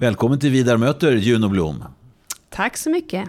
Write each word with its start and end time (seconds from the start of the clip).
Välkommen 0.00 0.38
till 0.38 0.50
Vidar 0.50 0.76
möter 0.76 1.12
Juno 1.12 1.48
Blom. 1.48 1.84
Tack 2.48 2.76
så 2.76 2.90
mycket. 2.90 3.28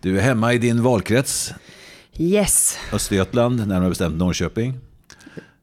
Du 0.00 0.18
är 0.18 0.22
hemma 0.22 0.52
i 0.52 0.58
din 0.58 0.82
valkrets, 0.82 1.54
Yes. 2.18 2.78
Östergötland, 2.92 3.68
närmare 3.68 3.88
bestämt 3.88 4.16
Norrköping, 4.16 4.78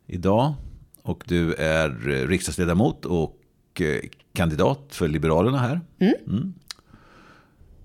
idag. 0.08 0.54
Och 1.02 1.24
du 1.28 1.54
är 1.54 2.10
eh, 2.10 2.28
riksdagsledamot 2.28 3.06
och 3.06 3.38
eh, 3.82 4.00
kandidat 4.34 4.88
för 4.90 5.08
Liberalerna 5.08 5.58
här. 5.58 5.82
Mm. 6.00 6.54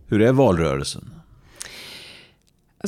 Hur 0.07 0.23
är 0.23 0.33
valrörelsen? 0.33 1.11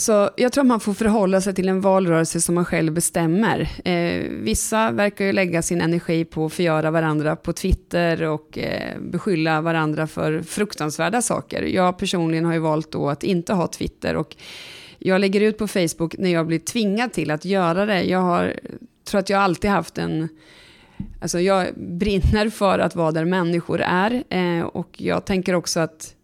Så 0.01 0.31
jag 0.37 0.53
tror 0.53 0.63
att 0.63 0.69
man 0.69 0.81
får 0.81 0.95
förhålla 0.95 1.41
sig 1.41 1.55
till 1.55 1.69
en 1.69 1.81
valrörelse 1.81 2.41
som 2.41 2.55
man 2.55 2.65
själv 2.65 2.93
bestämmer. 2.93 3.69
Eh, 3.85 4.23
vissa 4.31 4.91
verkar 4.91 5.25
ju 5.25 5.33
lägga 5.33 5.63
sin 5.63 5.81
energi 5.81 6.25
på 6.25 6.47
att 6.47 6.53
förgöra 6.53 6.91
varandra 6.91 7.37
på 7.37 7.53
Twitter 7.53 8.23
och 8.23 8.59
eh, 8.59 9.01
beskylla 9.01 9.61
varandra 9.61 10.07
för 10.07 10.43
fruktansvärda 10.43 11.23
saker. 11.23 11.63
Jag 11.63 11.99
personligen 11.99 12.45
har 12.45 12.53
ju 12.53 12.59
valt 12.59 12.93
då 12.93 13.09
att 13.09 13.23
inte 13.25 13.53
ha 13.53 13.67
Twitter 13.67 14.17
och 14.17 14.37
jag 14.99 15.21
lägger 15.21 15.41
ut 15.41 15.59
på 15.59 15.69
Facebook 15.69 16.19
när 16.19 16.31
jag 16.31 16.47
blir 16.47 16.59
tvingad 16.59 17.13
till 17.13 17.31
att 17.31 17.45
göra 17.45 17.87
det. 17.87 18.03
Jag 18.03 18.21
har, 18.21 18.61
tror 19.05 19.19
att 19.19 19.31
jag 19.31 19.41
alltid 19.41 19.71
haft 19.71 19.99
en... 19.99 20.29
Alltså 21.21 21.41
jag 21.41 21.67
brinner 21.77 22.51
för 22.51 22.79
att 22.79 22.95
vara 22.97 23.13
där 23.13 23.25
människor 23.25 23.81
är 23.81 24.25
eh, 24.29 24.65
och 24.65 24.89
jag 24.97 25.25
tänker 25.25 25.55
också 25.55 25.81
att 25.81 26.15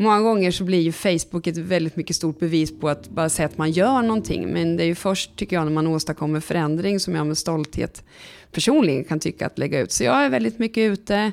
Många 0.00 0.20
gånger 0.20 0.50
så 0.50 0.64
blir 0.64 0.80
ju 0.80 0.92
Facebook 0.92 1.46
ett 1.46 1.56
väldigt 1.56 1.96
mycket 1.96 2.16
stort 2.16 2.38
bevis 2.38 2.80
på 2.80 2.88
att 2.88 3.08
bara 3.08 3.28
säga 3.28 3.46
att 3.46 3.58
man 3.58 3.70
gör 3.70 4.02
någonting. 4.02 4.52
Men 4.52 4.76
det 4.76 4.82
är 4.82 4.86
ju 4.86 4.94
först, 4.94 5.36
tycker 5.36 5.56
jag, 5.56 5.64
när 5.64 5.72
man 5.72 5.86
åstadkommer 5.86 6.40
förändring 6.40 7.00
som 7.00 7.14
jag 7.14 7.26
med 7.26 7.38
stolthet 7.38 8.04
personligen 8.52 9.04
kan 9.04 9.20
tycka 9.20 9.46
att 9.46 9.58
lägga 9.58 9.80
ut. 9.80 9.92
Så 9.92 10.04
jag 10.04 10.24
är 10.24 10.28
väldigt 10.30 10.58
mycket 10.58 10.92
ute, 10.92 11.32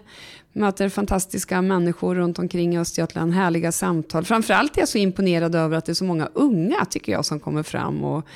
möter 0.53 0.89
fantastiska 0.89 1.61
människor 1.61 2.15
runt 2.15 2.39
omkring 2.39 2.75
i 2.75 2.79
Östergötland, 2.79 3.33
härliga 3.33 3.71
samtal. 3.71 4.25
Framförallt 4.25 4.77
är 4.77 4.81
jag 4.81 4.89
så 4.89 4.97
imponerad 4.97 5.55
över 5.55 5.77
att 5.77 5.85
det 5.85 5.91
är 5.91 5.93
så 5.93 6.05
många 6.05 6.29
unga, 6.33 6.85
tycker 6.85 7.11
jag, 7.11 7.25
som 7.25 7.39
kommer 7.39 7.63
fram 7.63 8.03
och 8.03 8.27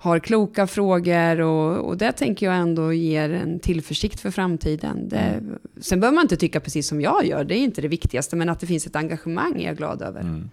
har 0.00 0.18
kloka 0.18 0.66
frågor 0.66 1.40
och, 1.40 1.88
och 1.88 1.96
det 1.96 2.12
tänker 2.12 2.46
jag 2.46 2.56
ändå 2.56 2.92
ger 2.92 3.30
en 3.30 3.60
tillförsikt 3.60 4.20
för 4.20 4.30
framtiden. 4.30 5.08
Det, 5.08 5.42
sen 5.80 6.00
behöver 6.00 6.14
man 6.14 6.24
inte 6.24 6.36
tycka 6.36 6.60
precis 6.60 6.88
som 6.88 7.00
jag 7.00 7.26
gör, 7.26 7.44
det 7.44 7.54
är 7.54 7.58
inte 7.58 7.80
det 7.80 7.88
viktigaste, 7.88 8.36
men 8.36 8.48
att 8.48 8.60
det 8.60 8.66
finns 8.66 8.86
ett 8.86 8.96
engagemang 8.96 9.62
är 9.62 9.66
jag 9.66 9.76
glad 9.76 10.02
över. 10.02 10.44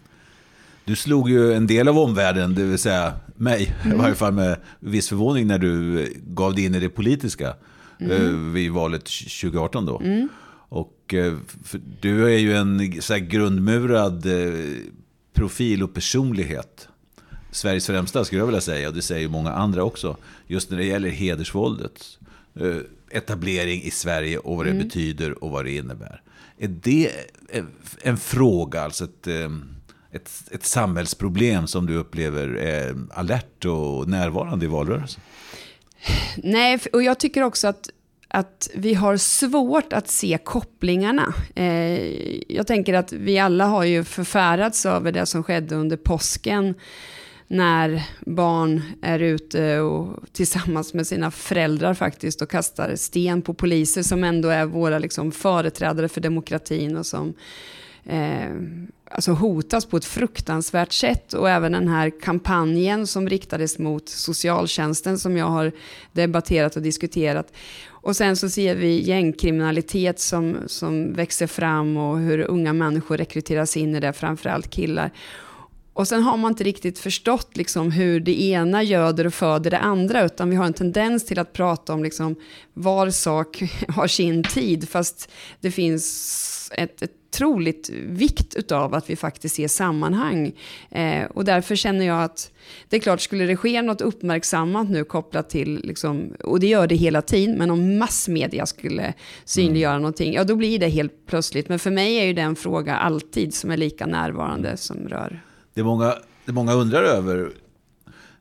Du 0.85 0.95
slog 0.95 1.29
ju 1.29 1.53
en 1.53 1.67
del 1.67 1.87
av 1.87 1.99
omvärlden, 1.99 2.55
det 2.55 2.63
vill 2.63 2.77
säga 2.77 3.13
mig, 3.35 3.75
i 3.85 3.95
varje 3.95 4.15
fall 4.15 4.33
med 4.33 4.57
viss 4.79 5.09
förvåning 5.09 5.47
när 5.47 5.57
du 5.57 6.05
gav 6.23 6.55
dig 6.55 6.65
in 6.65 6.75
i 6.75 6.79
det 6.79 6.89
politiska 6.89 7.55
eh, 7.99 8.21
vid 8.53 8.71
valet 8.71 9.05
2018 9.05 9.85
då. 9.85 10.01
Och 10.69 11.13
eh, 11.13 11.33
du 12.01 12.25
är 12.25 12.37
ju 12.37 12.53
en 12.53 13.01
så 13.01 13.15
grundmurad 13.15 14.25
eh, 14.25 14.53
profil 15.33 15.83
och 15.83 15.93
personlighet. 15.93 16.87
Sveriges 17.57 17.87
främsta 17.87 18.25
skulle 18.25 18.41
jag 18.41 18.45
vilja 18.45 18.61
säga, 18.61 18.87
och 18.87 18.93
det 18.93 19.01
säger 19.01 19.27
många 19.29 19.51
andra 19.51 19.83
också. 19.83 20.17
Just 20.47 20.69
när 20.69 20.77
det 20.77 20.85
gäller 20.85 21.09
hedersvåldet. 21.09 22.17
Eh, 22.59 22.77
etablering 23.11 23.81
i 23.83 23.91
Sverige 23.91 24.37
och 24.37 24.57
vad 24.57 24.65
det 24.65 24.73
betyder 24.73 25.43
och 25.43 25.49
vad 25.51 25.65
det 25.65 25.71
innebär. 25.75 26.21
Är 26.57 26.67
det 26.67 27.11
en- 27.49 27.67
en 28.01 28.17
fråga, 28.17 28.81
alltså 28.81 29.03
ett, 29.03 29.27
eh, 29.27 29.49
ett, 30.11 30.31
ett 30.51 30.65
samhällsproblem 30.65 31.67
som 31.67 31.85
du 31.85 31.95
upplever 31.95 32.47
är 32.47 32.95
alert 33.11 33.65
och 33.65 34.09
närvarande 34.09 34.65
i 34.65 34.67
valrörelsen? 34.67 35.21
Nej, 36.37 36.79
och 36.93 37.03
jag 37.03 37.19
tycker 37.19 37.41
också 37.43 37.67
att, 37.67 37.89
att 38.27 38.69
vi 38.75 38.93
har 38.93 39.17
svårt 39.17 39.93
att 39.93 40.07
se 40.09 40.37
kopplingarna. 40.43 41.33
Eh, 41.55 42.53
jag 42.55 42.67
tänker 42.67 42.93
att 42.93 43.11
vi 43.13 43.39
alla 43.39 43.65
har 43.65 43.83
ju 43.83 44.03
förfärats 44.03 44.85
över 44.85 45.11
det 45.11 45.25
som 45.25 45.43
skedde 45.43 45.75
under 45.75 45.97
påsken 45.97 46.75
när 47.47 48.03
barn 48.25 48.81
är 49.01 49.19
ute 49.19 49.79
och 49.79 50.23
tillsammans 50.31 50.93
med 50.93 51.07
sina 51.07 51.31
föräldrar 51.31 51.93
faktiskt 51.93 52.41
och 52.41 52.49
kastar 52.49 52.95
sten 52.95 53.41
på 53.41 53.53
poliser 53.53 54.03
som 54.03 54.23
ändå 54.23 54.49
är 54.49 54.65
våra 54.65 54.99
liksom, 54.99 55.31
företrädare 55.31 56.09
för 56.09 56.21
demokratin 56.21 56.97
och 56.97 57.05
som 57.05 57.33
eh, 58.05 58.51
alltså 59.11 59.31
hotas 59.31 59.85
på 59.85 59.97
ett 59.97 60.05
fruktansvärt 60.05 60.93
sätt. 60.93 61.33
Och 61.33 61.49
även 61.49 61.71
den 61.71 61.87
här 61.87 62.21
kampanjen 62.21 63.07
som 63.07 63.29
riktades 63.29 63.79
mot 63.79 64.09
socialtjänsten 64.09 65.19
som 65.19 65.37
jag 65.37 65.45
har 65.45 65.71
debatterat 66.11 66.75
och 66.75 66.81
diskuterat. 66.81 67.53
Och 67.89 68.15
sen 68.15 68.35
så 68.35 68.49
ser 68.49 68.75
vi 68.75 69.01
gängkriminalitet 69.01 70.19
som, 70.19 70.57
som 70.67 71.13
växer 71.13 71.47
fram 71.47 71.97
och 71.97 72.19
hur 72.19 72.39
unga 72.39 72.73
människor 72.73 73.17
rekryteras 73.17 73.77
in 73.77 73.95
i 73.95 73.99
det, 73.99 74.13
framförallt 74.13 74.69
killar. 74.69 75.11
Och 75.97 76.07
sen 76.07 76.23
har 76.23 76.37
man 76.37 76.51
inte 76.51 76.63
riktigt 76.63 76.99
förstått 76.99 77.57
liksom 77.57 77.91
hur 77.91 78.19
det 78.19 78.41
ena 78.41 78.83
göder 78.83 79.27
och 79.27 79.33
föder 79.33 79.71
det 79.71 79.77
andra, 79.77 80.25
utan 80.25 80.49
vi 80.49 80.55
har 80.55 80.65
en 80.65 80.73
tendens 80.73 81.25
till 81.25 81.39
att 81.39 81.53
prata 81.53 81.93
om 81.93 82.03
liksom 82.03 82.35
var 82.73 83.09
sak 83.09 83.63
har 83.87 84.07
sin 84.07 84.43
tid, 84.43 84.89
fast 84.89 85.31
det 85.59 85.71
finns 85.71 86.71
ett, 86.75 87.01
ett 87.01 87.11
otroligt 87.29 87.89
vikt 87.89 88.55
utav 88.55 88.93
att 88.93 89.09
vi 89.09 89.15
faktiskt 89.15 89.55
ser 89.55 89.67
sammanhang. 89.67 90.51
Eh, 90.91 91.25
och 91.25 91.45
därför 91.45 91.75
känner 91.75 92.05
jag 92.05 92.23
att 92.23 92.51
det 92.89 92.95
är 92.95 92.99
klart, 92.99 93.21
skulle 93.21 93.45
det 93.45 93.57
ske 93.57 93.81
något 93.81 94.01
uppmärksammat 94.01 94.89
nu 94.89 95.03
kopplat 95.03 95.49
till, 95.49 95.81
liksom, 95.83 96.33
och 96.43 96.59
det 96.59 96.67
gör 96.67 96.87
det 96.87 96.95
hela 96.95 97.21
tiden, 97.21 97.57
men 97.57 97.71
om 97.71 97.97
massmedia 97.97 98.65
skulle 98.65 99.13
synliggöra 99.45 99.97
någonting, 99.97 100.33
ja 100.33 100.43
då 100.43 100.55
blir 100.55 100.79
det 100.79 100.89
helt 100.89 101.25
plötsligt. 101.25 101.69
Men 101.69 101.79
för 101.79 101.91
mig 101.91 102.15
är 102.15 102.25
ju 102.25 102.33
det 102.33 102.41
en 102.41 102.55
fråga 102.55 102.95
alltid 102.95 103.53
som 103.53 103.71
är 103.71 103.77
lika 103.77 104.05
närvarande 104.05 104.77
som 104.77 104.97
rör 105.07 105.41
Det 105.77 105.83
många, 105.83 106.15
det 106.45 106.51
många 106.51 106.73
undrar 106.73 107.03
över, 107.03 107.51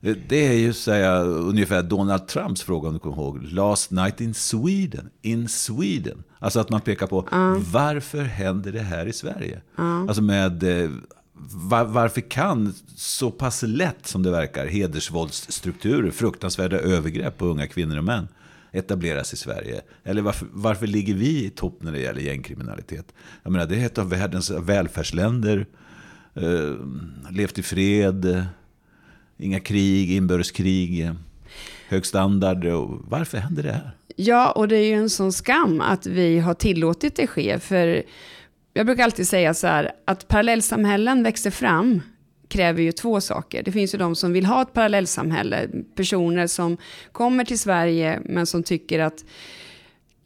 det- 0.01 0.47
är 0.47 0.53
ju 0.53 0.73
säga, 0.73 1.19
ungefär 1.23 1.83
Donald 1.83 2.29
Trumps 2.29 2.63
fråga 2.63 2.89
om 2.89 2.95
du 2.95 3.01
kommer 3.01 3.17
ihåg. 3.17 3.43
Last 3.43 3.91
night 3.91 4.21
in 4.21 4.35
Sweden. 4.35 5.11
In 5.23 5.49
Sweden. 5.49 6.23
Alltså 6.39 6.61
att 6.61 6.71
man 6.71 6.81
pekar 6.81 7.07
på 7.07 7.29
varför 7.73 8.23
händer 8.23 8.73
det 8.73 8.81
här 8.81 9.07
i 9.07 9.13
Sverige? 9.13 9.61
Alltså 10.09 10.23
med 10.23 10.63
eh, 10.85 10.91
var, 11.53 11.85
varför 11.85 12.21
kan 12.21 12.75
så 12.97 13.31
pass 13.31 13.63
lätt 13.63 14.07
som 14.07 14.23
det 14.23 14.31
verkar 14.31 14.67
hedersvåldsstrukturer, 14.67 16.11
fruktansvärda 16.11 16.79
övergrepp 16.79 17.39
på 17.39 17.47
unga 17.47 17.67
kvinnor 17.67 17.99
och 17.99 18.05
män 18.05 18.29
etableras 18.73 19.33
i 19.33 19.37
Sverige? 19.37 19.81
Eller 20.05 20.23
varför, 20.23 20.47
varför 20.53 20.87
ligger 20.87 21.15
vi 21.15 21.45
i 21.45 21.51
topp 21.51 21.79
när 21.81 21.93
det 21.93 22.01
gäller 22.01 22.21
gängkriminalitet? 22.21 23.15
Jag 23.43 23.53
menar, 23.53 23.67
det 23.67 23.77
är 23.83 23.87
ett 23.87 23.99
av 23.99 24.09
världens 24.11 24.51
välfärdsländer. 24.51 25.67
Eh, 26.37 26.75
levt 27.31 27.59
i 27.59 27.63
fred, 27.63 28.45
inga 29.39 29.61
krig, 29.61 30.13
inbördeskrig, 30.13 31.11
hög 31.89 32.07
standard. 32.07 32.67
Och 32.67 33.01
varför 33.09 33.39
händer 33.39 33.63
det 33.63 33.73
här? 33.73 33.91
Ja, 34.17 34.51
och 34.51 34.69
det 34.69 34.77
är 34.77 34.85
ju 34.85 34.95
en 34.95 35.11
sån 35.11 35.33
skam 35.33 35.81
att 35.81 36.07
vi 36.07 36.39
har 36.39 36.55
tillåtit 36.55 37.17
det 37.17 37.27
ske. 37.27 37.59
För 37.59 38.03
jag 38.75 38.87
brukar 38.87 39.05
alltid 39.05 39.29
säga 39.29 39.55
så 39.55 39.67
här, 39.67 39.93
att 40.05 40.29
parallellsamhällen 40.29 41.23
växer 41.23 41.51
fram 41.51 42.01
kräver 42.49 42.83
ju 42.83 42.93
två 42.93 43.21
saker. 43.21 43.63
Det 43.63 43.73
finns 43.73 43.95
ju 43.95 43.99
de 43.99 44.17
som 44.17 44.33
vill 44.33 44.47
ha 44.47 44.63
ett 44.63 44.73
parallellsamhälle, 44.73 45.69
personer 45.95 46.47
som 46.47 46.77
kommer 47.13 47.45
till 47.45 47.59
Sverige 47.59 48.21
men 48.25 48.47
som 48.47 48.63
tycker 48.63 48.99
att 48.99 49.25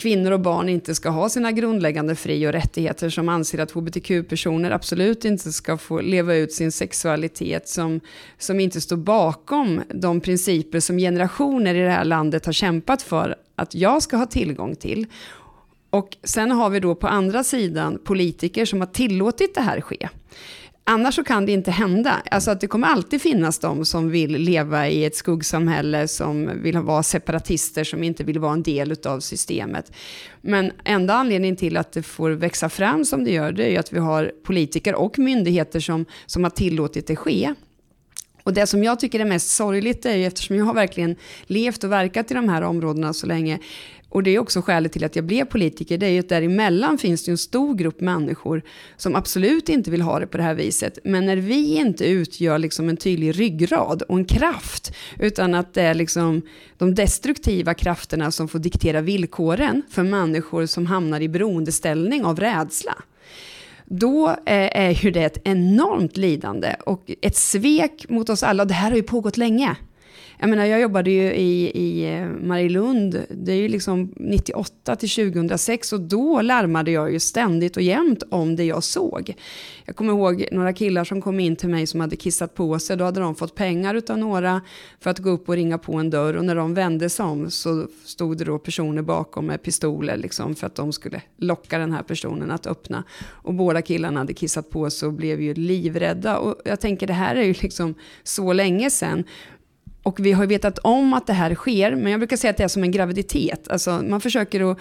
kvinnor 0.00 0.30
och 0.30 0.40
barn 0.40 0.68
inte 0.68 0.94
ska 0.94 1.08
ha 1.08 1.28
sina 1.28 1.52
grundläggande 1.52 2.14
fri 2.14 2.46
och 2.46 2.52
rättigheter, 2.52 3.10
som 3.10 3.28
anser 3.28 3.58
att 3.58 3.70
hbtq-personer 3.70 4.70
absolut 4.70 5.24
inte 5.24 5.52
ska 5.52 5.76
få 5.76 6.00
leva 6.00 6.34
ut 6.34 6.52
sin 6.52 6.72
sexualitet, 6.72 7.68
som, 7.68 8.00
som 8.38 8.60
inte 8.60 8.80
står 8.80 8.96
bakom 8.96 9.82
de 9.88 10.20
principer 10.20 10.80
som 10.80 10.98
generationer 10.98 11.74
i 11.74 11.80
det 11.80 11.90
här 11.90 12.04
landet 12.04 12.46
har 12.46 12.52
kämpat 12.52 13.02
för 13.02 13.36
att 13.56 13.74
jag 13.74 14.02
ska 14.02 14.16
ha 14.16 14.26
tillgång 14.26 14.74
till. 14.74 15.06
Och 15.90 16.16
sen 16.24 16.50
har 16.50 16.70
vi 16.70 16.80
då 16.80 16.94
på 16.94 17.08
andra 17.08 17.44
sidan 17.44 17.98
politiker 18.04 18.64
som 18.64 18.80
har 18.80 18.86
tillåtit 18.86 19.54
det 19.54 19.60
här 19.60 19.80
ske. 19.80 20.08
Annars 20.84 21.14
så 21.14 21.24
kan 21.24 21.46
det 21.46 21.52
inte 21.52 21.70
hända. 21.70 22.22
Alltså 22.30 22.50
att 22.50 22.60
det 22.60 22.66
kommer 22.66 22.86
alltid 22.86 23.22
finnas 23.22 23.58
de 23.58 23.84
som 23.84 24.10
vill 24.10 24.32
leva 24.32 24.88
i 24.88 25.04
ett 25.04 25.16
skuggsamhälle, 25.16 26.08
som 26.08 26.50
vill 26.62 26.78
vara 26.78 27.02
separatister, 27.02 27.84
som 27.84 28.02
inte 28.02 28.24
vill 28.24 28.38
vara 28.38 28.52
en 28.52 28.62
del 28.62 28.96
av 29.04 29.20
systemet. 29.20 29.92
Men 30.40 30.72
enda 30.84 31.14
anledningen 31.14 31.56
till 31.56 31.76
att 31.76 31.92
det 31.92 32.02
får 32.02 32.30
växa 32.30 32.68
fram 32.68 33.04
som 33.04 33.24
det 33.24 33.30
gör, 33.30 33.52
det 33.52 33.64
är 33.64 33.70
ju 33.70 33.76
att 33.76 33.92
vi 33.92 33.98
har 33.98 34.32
politiker 34.44 34.94
och 34.94 35.18
myndigheter 35.18 35.80
som, 35.80 36.04
som 36.26 36.42
har 36.42 36.50
tillåtit 36.50 37.06
det 37.06 37.16
ske. 37.16 37.54
Och 38.42 38.54
det 38.54 38.66
som 38.66 38.84
jag 38.84 39.00
tycker 39.00 39.20
är 39.20 39.24
mest 39.24 39.50
sorgligt 39.50 40.06
är 40.06 40.16
ju, 40.16 40.26
eftersom 40.26 40.56
jag 40.56 40.64
har 40.64 40.74
verkligen 40.74 41.16
levt 41.42 41.84
och 41.84 41.92
verkat 41.92 42.30
i 42.30 42.34
de 42.34 42.48
här 42.48 42.62
områdena 42.62 43.12
så 43.12 43.26
länge, 43.26 43.58
och 44.10 44.22
det 44.22 44.30
är 44.30 44.38
också 44.38 44.62
skälet 44.62 44.92
till 44.92 45.04
att 45.04 45.16
jag 45.16 45.24
blev 45.24 45.44
politiker, 45.44 45.98
det 45.98 46.06
är 46.06 46.10
ju 46.10 46.20
att 46.20 46.28
däremellan 46.28 46.98
finns 46.98 47.24
det 47.24 47.30
en 47.30 47.38
stor 47.38 47.74
grupp 47.74 48.00
människor 48.00 48.62
som 48.96 49.16
absolut 49.16 49.68
inte 49.68 49.90
vill 49.90 50.02
ha 50.02 50.18
det 50.18 50.26
på 50.26 50.36
det 50.36 50.42
här 50.42 50.54
viset. 50.54 50.98
Men 51.04 51.26
när 51.26 51.36
vi 51.36 51.76
inte 51.76 52.04
utgör 52.04 52.58
liksom 52.58 52.88
en 52.88 52.96
tydlig 52.96 53.40
ryggrad 53.40 54.02
och 54.02 54.18
en 54.18 54.24
kraft, 54.24 54.94
utan 55.18 55.54
att 55.54 55.74
det 55.74 55.82
är 55.82 55.94
liksom 55.94 56.42
de 56.78 56.94
destruktiva 56.94 57.74
krafterna 57.74 58.30
som 58.30 58.48
får 58.48 58.58
diktera 58.58 59.00
villkoren 59.00 59.82
för 59.90 60.02
människor 60.02 60.66
som 60.66 60.86
hamnar 60.86 61.20
i 61.20 61.28
beroendeställning 61.28 62.24
av 62.24 62.40
rädsla 62.40 62.94
då 63.92 64.28
eh, 64.28 64.36
är 64.80 65.04
ju 65.04 65.10
det 65.10 65.22
ett 65.22 65.38
enormt 65.44 66.16
lidande 66.16 66.76
och 66.86 67.10
ett 67.22 67.36
svek 67.36 68.06
mot 68.08 68.30
oss 68.30 68.42
alla. 68.42 68.64
Det 68.64 68.74
här 68.74 68.90
har 68.90 68.96
ju 68.96 69.02
pågått 69.02 69.36
länge. 69.36 69.76
Jag 70.42 70.50
menar, 70.50 70.64
jag 70.64 70.80
jobbade 70.80 71.10
ju 71.10 71.32
i, 71.32 71.70
i 71.74 72.20
Marilund, 72.42 72.70
Marielund, 72.70 73.26
det 73.30 73.52
är 73.52 73.56
ju 73.56 73.68
liksom 73.68 74.12
98 74.16 74.96
till 74.96 75.10
2006 75.10 75.92
och 75.92 76.00
då 76.00 76.42
larmade 76.42 76.90
jag 76.90 77.12
ju 77.12 77.20
ständigt 77.20 77.76
och 77.76 77.82
jämt 77.82 78.22
om 78.30 78.56
det 78.56 78.64
jag 78.64 78.84
såg. 78.84 79.34
Jag 79.84 79.96
kommer 79.96 80.12
ihåg 80.12 80.48
några 80.52 80.72
killar 80.72 81.04
som 81.04 81.22
kom 81.22 81.40
in 81.40 81.56
till 81.56 81.68
mig 81.68 81.86
som 81.86 82.00
hade 82.00 82.16
kissat 82.16 82.54
på 82.54 82.78
sig. 82.78 82.96
Då 82.96 83.04
hade 83.04 83.20
de 83.20 83.34
fått 83.34 83.54
pengar 83.54 83.94
utav 83.94 84.18
några 84.18 84.60
för 85.00 85.10
att 85.10 85.18
gå 85.18 85.30
upp 85.30 85.48
och 85.48 85.54
ringa 85.54 85.78
på 85.78 85.94
en 85.94 86.10
dörr 86.10 86.34
och 86.34 86.44
när 86.44 86.54
de 86.54 86.74
vände 86.74 87.10
sig 87.10 87.24
om 87.24 87.50
så 87.50 87.86
stod 88.04 88.38
det 88.38 88.44
då 88.44 88.58
personer 88.58 89.02
bakom 89.02 89.46
med 89.46 89.62
pistoler 89.62 90.16
liksom 90.16 90.54
för 90.54 90.66
att 90.66 90.74
de 90.74 90.92
skulle 90.92 91.22
locka 91.36 91.78
den 91.78 91.92
här 91.92 92.02
personen 92.02 92.50
att 92.50 92.66
öppna. 92.66 93.04
Och 93.24 93.54
båda 93.54 93.82
killarna 93.82 94.20
hade 94.20 94.32
kissat 94.32 94.70
på 94.70 94.90
sig 94.90 95.06
och 95.06 95.12
blev 95.12 95.40
ju 95.40 95.54
livrädda. 95.54 96.38
Och 96.38 96.54
jag 96.64 96.80
tänker 96.80 97.06
det 97.06 97.12
här 97.12 97.36
är 97.36 97.44
ju 97.44 97.54
liksom 97.60 97.94
så 98.22 98.52
länge 98.52 98.90
sedan. 98.90 99.24
Och 100.02 100.20
vi 100.20 100.32
har 100.32 100.46
vetat 100.46 100.78
om 100.78 101.14
att 101.14 101.26
det 101.26 101.32
här 101.32 101.54
sker, 101.54 101.94
men 101.94 102.12
jag 102.12 102.20
brukar 102.20 102.36
säga 102.36 102.50
att 102.50 102.56
det 102.56 102.64
är 102.64 102.68
som 102.68 102.82
en 102.82 102.90
graviditet. 102.90 103.68
Alltså 103.68 104.02
man 104.02 104.20
försöker 104.20 104.70
att 104.70 104.78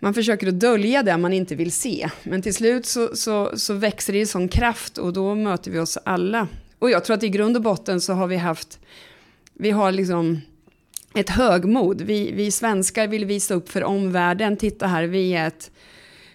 man 0.00 0.14
försöker 0.14 0.48
att 0.48 0.60
dölja 0.60 1.02
det 1.02 1.16
man 1.16 1.32
inte 1.32 1.54
vill 1.54 1.72
se. 1.72 2.10
Men 2.22 2.42
till 2.42 2.54
slut 2.54 2.86
så, 2.86 3.16
så, 3.16 3.58
så 3.58 3.74
växer 3.74 4.12
det 4.12 4.18
i 4.18 4.26
sån 4.26 4.48
kraft 4.48 4.98
och 4.98 5.12
då 5.12 5.34
möter 5.34 5.70
vi 5.70 5.78
oss 5.78 5.98
alla. 6.04 6.48
Och 6.78 6.90
jag 6.90 7.04
tror 7.04 7.16
att 7.16 7.22
i 7.22 7.28
grund 7.28 7.56
och 7.56 7.62
botten 7.62 8.00
så 8.00 8.12
har 8.12 8.26
vi 8.26 8.36
haft, 8.36 8.78
vi 9.54 9.70
har 9.70 9.92
liksom 9.92 10.40
ett 11.14 11.30
högmod. 11.30 12.00
Vi, 12.00 12.32
vi 12.32 12.50
svenskar 12.50 13.06
vill 13.06 13.24
visa 13.24 13.54
upp 13.54 13.68
för 13.68 13.84
omvärlden, 13.84 14.56
titta 14.56 14.86
här, 14.86 15.04
vi 15.04 15.34
är 15.34 15.46
ett, 15.46 15.70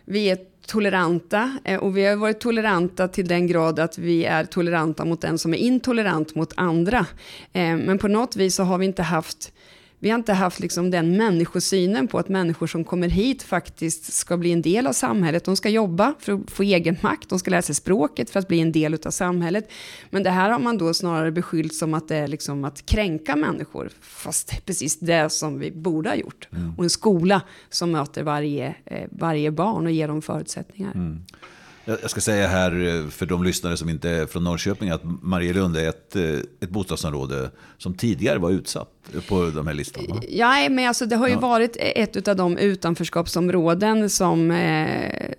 vi 0.06 0.30
är 0.30 0.34
ett 0.34 0.53
toleranta 0.68 1.58
eh, 1.64 1.80
och 1.80 1.98
vi 1.98 2.06
har 2.06 2.16
varit 2.16 2.40
toleranta 2.40 3.08
till 3.08 3.28
den 3.28 3.48
grad 3.48 3.80
att 3.80 3.98
vi 3.98 4.26
är 4.26 4.46
toleranta 4.46 5.06
mot 5.06 5.22
den 5.22 5.38
som 5.38 5.54
är 5.54 5.58
intolerant 5.58 6.36
mot 6.36 6.54
andra. 6.56 7.06
Eh, 7.54 7.78
men 7.78 7.98
på 7.98 8.08
något 8.08 8.36
vis 8.36 8.56
så 8.56 8.64
har 8.64 8.78
vi 8.78 8.86
inte 8.86 9.04
haft 9.04 9.54
vi 10.04 10.10
har 10.10 10.18
inte 10.20 10.34
haft 10.34 10.60
liksom 10.60 10.92
den 10.92 11.18
människosynen 11.18 12.08
på 12.08 12.20
att 12.20 12.30
människor 12.30 12.68
som 12.68 12.84
kommer 12.84 13.10
hit 13.10 13.44
faktiskt 13.44 14.14
ska 14.14 14.38
bli 14.38 14.52
en 14.52 14.62
del 14.62 14.88
av 14.88 14.94
samhället. 14.94 15.46
De 15.46 15.56
ska 15.56 15.70
jobba 15.70 16.14
för 16.20 16.34
att 16.34 16.52
få 16.52 16.64
egen 16.64 16.98
makt, 17.02 17.30
de 17.30 17.40
ska 17.40 17.52
lära 17.52 17.62
sig 17.62 17.76
språket 17.76 18.30
för 18.30 18.40
att 18.40 18.48
bli 18.48 18.60
en 18.60 18.72
del 18.72 18.94
av 19.06 19.12
samhället. 19.12 19.72
Men 20.10 20.24
det 20.24 20.30
här 20.30 20.50
har 20.50 20.60
man 20.60 20.78
då 20.78 20.94
snarare 20.94 21.32
beskyllt 21.32 21.74
som 21.74 21.94
att 21.94 22.08
det 22.08 22.16
är 22.16 22.28
liksom 22.28 22.64
att 22.64 22.86
kränka 22.86 23.36
människor. 23.36 23.90
Fast 24.02 24.48
det 24.48 24.56
är 24.58 24.62
precis 24.62 25.00
det 25.00 25.30
som 25.30 25.60
vi 25.60 25.72
borde 25.72 26.10
ha 26.10 26.16
gjort. 26.16 26.48
Mm. 26.52 26.74
Och 26.78 26.84
en 26.84 26.90
skola 26.90 27.42
som 27.70 27.92
möter 27.92 28.24
varje, 28.24 28.76
eh, 28.86 29.08
varje 29.12 29.52
barn 29.52 29.86
och 29.86 29.92
ger 29.92 30.08
dem 30.08 30.22
förutsättningar. 30.22 30.92
Mm. 30.92 31.26
Jag 31.86 32.10
ska 32.10 32.22
säga 32.22 32.48
här 32.48 32.86
eh, 32.86 33.10
för 33.10 33.26
de 33.26 33.44
lyssnare 33.44 33.78
som 33.78 33.90
inte 33.90 34.10
är 34.10 34.26
från 34.26 34.44
Norrköping 34.44 34.90
att 34.90 35.02
Marielund 35.04 35.78
är 35.78 35.90
ett, 35.90 36.16
eh, 36.16 36.24
ett 36.60 36.70
bostadsområde 36.70 37.52
som 37.78 37.94
tidigare 37.94 38.40
var 38.40 38.50
utsatt 38.50 38.90
på 39.28 39.52
de 39.56 39.68
här 39.68 39.74
listorna. 39.74 40.22
Ja, 40.30 40.70
men 40.70 40.88
alltså 40.88 41.06
det 41.06 41.16
har 41.16 41.28
ju 41.28 41.34
ja. 41.34 41.40
varit 41.40 41.78
ett 41.80 42.28
av 42.28 42.36
de 42.36 42.58
utanförskapsområden 42.58 44.10
som 44.10 44.52
eh, 44.52 45.32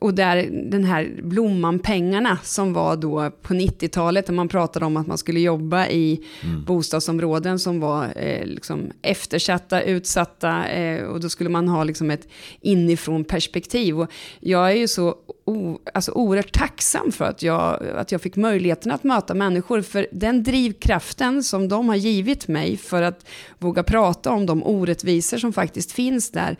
och 0.00 0.14
där 0.14 0.48
den 0.70 0.84
här 0.84 1.10
Blomman-pengarna 1.22 2.38
som 2.42 2.72
var 2.72 2.96
då 2.96 3.30
på 3.42 3.54
90-talet 3.54 4.28
när 4.28 4.34
man 4.34 4.48
pratade 4.48 4.86
om 4.86 4.96
att 4.96 5.06
man 5.06 5.18
skulle 5.18 5.40
jobba 5.40 5.86
i 5.86 6.20
mm. 6.42 6.64
bostadsområden 6.64 7.58
som 7.58 7.80
var 7.80 8.12
eh, 8.16 8.46
liksom 8.46 8.90
eftersatta, 9.02 9.82
utsatta 9.82 10.68
eh, 10.68 11.04
och 11.04 11.20
då 11.20 11.28
skulle 11.28 11.50
man 11.50 11.68
ha 11.68 11.84
liksom 11.84 12.10
ett 12.10 12.28
inifrån 12.60 13.24
perspektiv. 13.24 14.00
Och 14.00 14.10
jag 14.40 14.70
är 14.70 14.76
ju 14.76 14.88
så 14.88 15.14
o, 15.44 15.78
alltså 15.94 16.12
oerhört 16.12 16.52
tacksam 16.52 17.12
för 17.12 17.24
att 17.24 17.42
jag, 17.42 17.86
att 17.96 18.12
jag 18.12 18.20
fick 18.20 18.36
möjligheten 18.36 18.92
att 18.92 19.04
möta 19.04 19.34
människor. 19.34 19.82
För 19.82 20.06
den 20.12 20.42
drivkraften 20.42 21.42
som 21.42 21.68
de 21.68 21.88
har 21.88 21.96
givit 21.96 22.48
mig 22.48 22.76
för 22.76 23.02
att 23.02 23.26
våga 23.58 23.82
prata 23.82 24.30
om 24.30 24.46
de 24.46 24.62
orättvisor 24.62 25.38
som 25.38 25.52
faktiskt 25.52 25.92
finns 25.92 26.30
där 26.30 26.56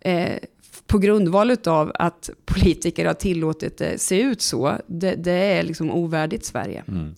eh, 0.00 0.38
på 0.88 0.98
grundval 0.98 1.56
av 1.66 1.92
att 1.94 2.30
politiker 2.44 3.06
har 3.06 3.14
tillåtit 3.14 3.78
det 3.78 4.00
se 4.00 4.20
ut 4.22 4.42
så, 4.42 4.78
det, 4.86 5.14
det 5.14 5.32
är 5.32 5.62
liksom 5.62 5.90
ovärdigt 5.90 6.44
Sverige. 6.44 6.84
Mm. 6.88 7.14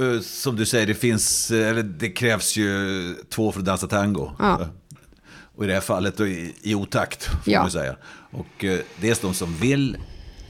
Eh, 0.00 0.20
som 0.20 0.56
du 0.56 0.66
säger, 0.66 0.86
det, 0.86 0.94
finns, 0.94 1.50
eh, 1.50 1.68
eller 1.68 1.82
det 1.82 2.08
krävs 2.08 2.56
ju 2.56 3.14
två 3.28 3.52
för 3.52 3.60
att 3.60 3.66
dansa 3.66 3.86
tango. 3.86 4.30
Ja. 4.38 4.68
Och 5.54 5.64
i 5.64 5.66
det 5.66 5.74
här 5.74 5.80
fallet 5.80 6.16
då 6.16 6.26
i, 6.26 6.54
i 6.62 6.74
otakt, 6.74 7.24
får 7.24 7.52
ja. 7.52 7.62
man 7.62 7.70
säga. 7.70 7.96
Och 8.30 8.64
eh, 8.64 8.78
dels 9.00 9.18
de 9.18 9.34
som 9.34 9.56
vill 9.56 9.96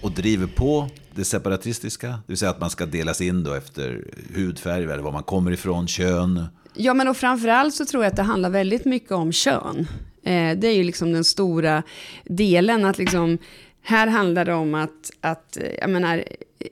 och 0.02 0.12
driver 0.12 0.46
på 0.46 0.88
det 1.14 1.24
separatistiska, 1.24 2.08
det 2.08 2.22
vill 2.26 2.36
säga 2.36 2.50
att 2.50 2.60
man 2.60 2.70
ska 2.70 2.86
delas 2.86 3.20
in 3.20 3.44
då 3.44 3.54
efter 3.54 4.04
hudfärg, 4.34 4.84
eller 4.84 4.98
var 4.98 5.12
man 5.12 5.22
kommer 5.22 5.50
ifrån, 5.50 5.88
kön. 5.88 6.44
Ja, 6.74 6.94
men 6.94 7.08
och 7.08 7.16
framförallt 7.16 7.74
så 7.74 7.84
tror 7.84 8.04
jag 8.04 8.10
att 8.10 8.16
det 8.16 8.22
handlar 8.22 8.50
väldigt 8.50 8.84
mycket 8.84 9.12
om 9.12 9.32
kön. 9.32 9.86
Eh, 10.22 10.58
det 10.58 10.68
är 10.68 10.74
ju 10.74 10.82
liksom 10.82 11.12
den 11.12 11.24
stora 11.24 11.82
delen. 12.24 12.84
att 12.84 12.98
liksom, 12.98 13.38
Här 13.82 14.06
handlar 14.06 14.44
det 14.44 14.54
om 14.54 14.74
att, 14.74 15.10
att 15.20 15.56
eh, 15.56 15.62
jag 15.80 15.90
menar, 15.90 16.24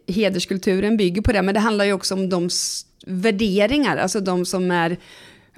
hederskulturen 0.07 0.97
bygger 0.97 1.23
på 1.23 1.33
det, 1.33 1.43
men 1.43 1.55
det 1.55 1.61
handlar 1.61 1.85
ju 1.85 1.93
också 1.93 2.15
om 2.15 2.29
de 2.29 2.49
värderingar, 3.07 3.97
alltså 3.97 4.21
de 4.21 4.45
som 4.45 4.71
är 4.71 4.97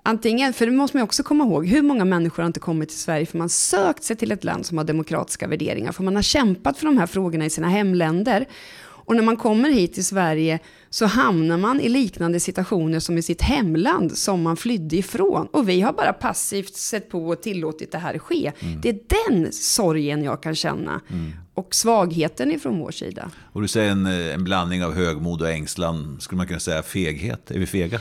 Antingen, 0.03 0.53
för 0.53 0.67
det 0.67 0.73
måste 0.73 0.97
man 0.97 1.05
också 1.05 1.23
komma 1.23 1.45
ihåg, 1.45 1.67
hur 1.67 1.83
många 1.83 2.05
människor 2.05 2.43
har 2.43 2.47
inte 2.47 2.61
kommit 2.61 2.89
till 2.89 2.99
Sverige 2.99 3.27
för 3.27 3.39
man 3.39 3.49
sökt 3.49 4.03
sig 4.03 4.17
till 4.17 4.33
ett 4.33 4.45
land 4.45 4.67
som 4.67 4.79
har 4.79 4.85
demokratiska 4.85 5.47
värderingar, 5.47 5.93
för 5.93 6.03
man 6.03 6.15
har 6.15 6.23
kämpat 6.23 6.79
för 6.79 6.87
de 6.87 6.99
här 6.99 7.07
frågorna 7.07 7.45
i 7.45 7.51
sina 7.51 7.69
hemländer. 7.69 8.47
Och 8.81 9.17
när 9.17 9.23
man 9.23 9.37
kommer 9.37 9.71
hit 9.71 9.95
till 9.95 10.05
Sverige 10.05 10.59
så 10.91 11.07
hamnar 11.07 11.57
man 11.57 11.81
i 11.81 11.89
liknande 11.89 12.41
situationer 12.41 13.01
som 13.01 13.19
i 13.19 13.23
sitt 13.23 13.43
hemland 13.43 14.19
som 14.19 14.43
man 14.43 14.57
flydde 14.57 14.97
ifrån. 14.97 15.47
Och 15.47 15.69
vi 15.69 15.81
har 15.81 15.93
bara 15.93 16.13
passivt 16.13 16.75
sett 16.75 17.11
på 17.11 17.29
och 17.29 17.43
tillåtit 17.43 17.93
det 17.93 17.99
här 17.99 18.19
ske. 18.19 18.53
Mm. 18.61 18.81
Det 18.81 18.89
är 18.89 18.99
den 19.29 19.53
sorgen 19.53 20.25
jag 20.25 20.43
kan 20.43 20.55
känna. 20.55 21.01
Mm. 21.09 21.33
Och 21.55 21.75
svagheten 21.75 22.53
ifrån 22.53 22.79
vår 22.79 22.91
sida. 22.91 23.31
Och 23.53 23.63
du 23.63 23.69
säger 23.69 23.91
en, 23.91 24.07
en 24.07 24.45
blandning 24.45 24.85
av 24.85 24.95
högmod 24.95 25.43
och 25.43 25.51
ängslan. 25.51 26.17
Skulle 26.21 26.37
man 26.37 26.47
kunna 26.47 26.61
säga 26.61 26.83
feghet? 26.83 27.51
Är 27.51 27.59
vi 27.59 27.67
fega? 27.67 28.01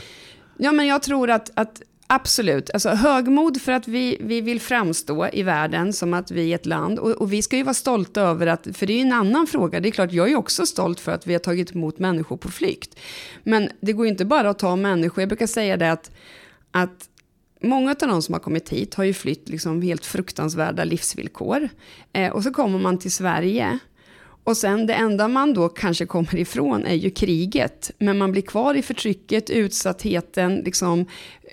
Ja, 0.58 0.72
men 0.72 0.86
jag 0.86 1.02
tror 1.02 1.30
att, 1.30 1.50
att 1.54 1.82
Absolut. 2.12 2.70
Alltså, 2.70 2.88
högmod 2.88 3.62
för 3.62 3.72
att 3.72 3.88
vi, 3.88 4.16
vi 4.20 4.40
vill 4.40 4.60
framstå 4.60 5.28
i 5.32 5.42
världen 5.42 5.92
som 5.92 6.14
att 6.14 6.30
vi 6.30 6.50
är 6.50 6.54
ett 6.54 6.66
land. 6.66 6.98
Och, 6.98 7.10
och, 7.10 7.32
vi 7.32 7.42
ska 7.42 7.56
ju 7.56 7.62
vara 7.62 7.74
stolta 7.74 8.20
över 8.20 8.46
att, 8.46 8.66
för 8.72 8.86
det 8.86 8.92
är 8.92 8.94
ju 8.94 9.02
en 9.02 9.12
annan 9.12 9.46
fråga. 9.46 9.80
Det 9.80 9.88
är 9.88 9.90
klart, 9.90 10.12
jag 10.12 10.30
är 10.30 10.36
också 10.36 10.66
stolt 10.66 11.00
för 11.00 11.12
att 11.12 11.26
vi 11.26 11.32
har 11.32 11.40
tagit 11.40 11.74
emot 11.74 11.98
människor 11.98 12.36
på 12.36 12.50
flykt. 12.50 12.98
Men 13.42 13.68
det 13.80 13.92
går 13.92 14.06
ju 14.06 14.10
inte 14.10 14.24
bara 14.24 14.50
att 14.50 14.58
ta 14.58 14.76
människor. 14.76 15.22
Jag 15.22 15.28
brukar 15.28 15.46
säga 15.46 15.76
det 15.76 15.92
att, 15.92 16.10
att 16.70 17.06
Många 17.62 17.90
av 17.90 18.08
de 18.08 18.22
som 18.22 18.32
har 18.32 18.40
kommit 18.40 18.68
hit 18.68 18.94
har 18.94 19.04
ju 19.04 19.14
flytt 19.14 19.48
liksom 19.48 19.82
helt 19.82 20.06
fruktansvärda 20.06 20.84
livsvillkor. 20.84 21.68
Eh, 22.12 22.32
och 22.32 22.42
så 22.42 22.52
kommer 22.52 22.78
man 22.78 22.98
till 22.98 23.12
Sverige 23.12 23.78
och 24.44 24.56
sen 24.56 24.86
det 24.86 24.94
enda 24.94 25.28
man 25.28 25.54
då 25.54 25.68
kanske 25.68 26.06
kommer 26.06 26.36
ifrån 26.36 26.86
är 26.86 26.94
ju 26.94 27.10
kriget. 27.10 27.90
Men 27.98 28.18
man 28.18 28.32
blir 28.32 28.42
kvar 28.42 28.74
i 28.74 28.82
förtrycket, 28.82 29.50
utsattheten, 29.50 30.56
liksom 30.56 31.06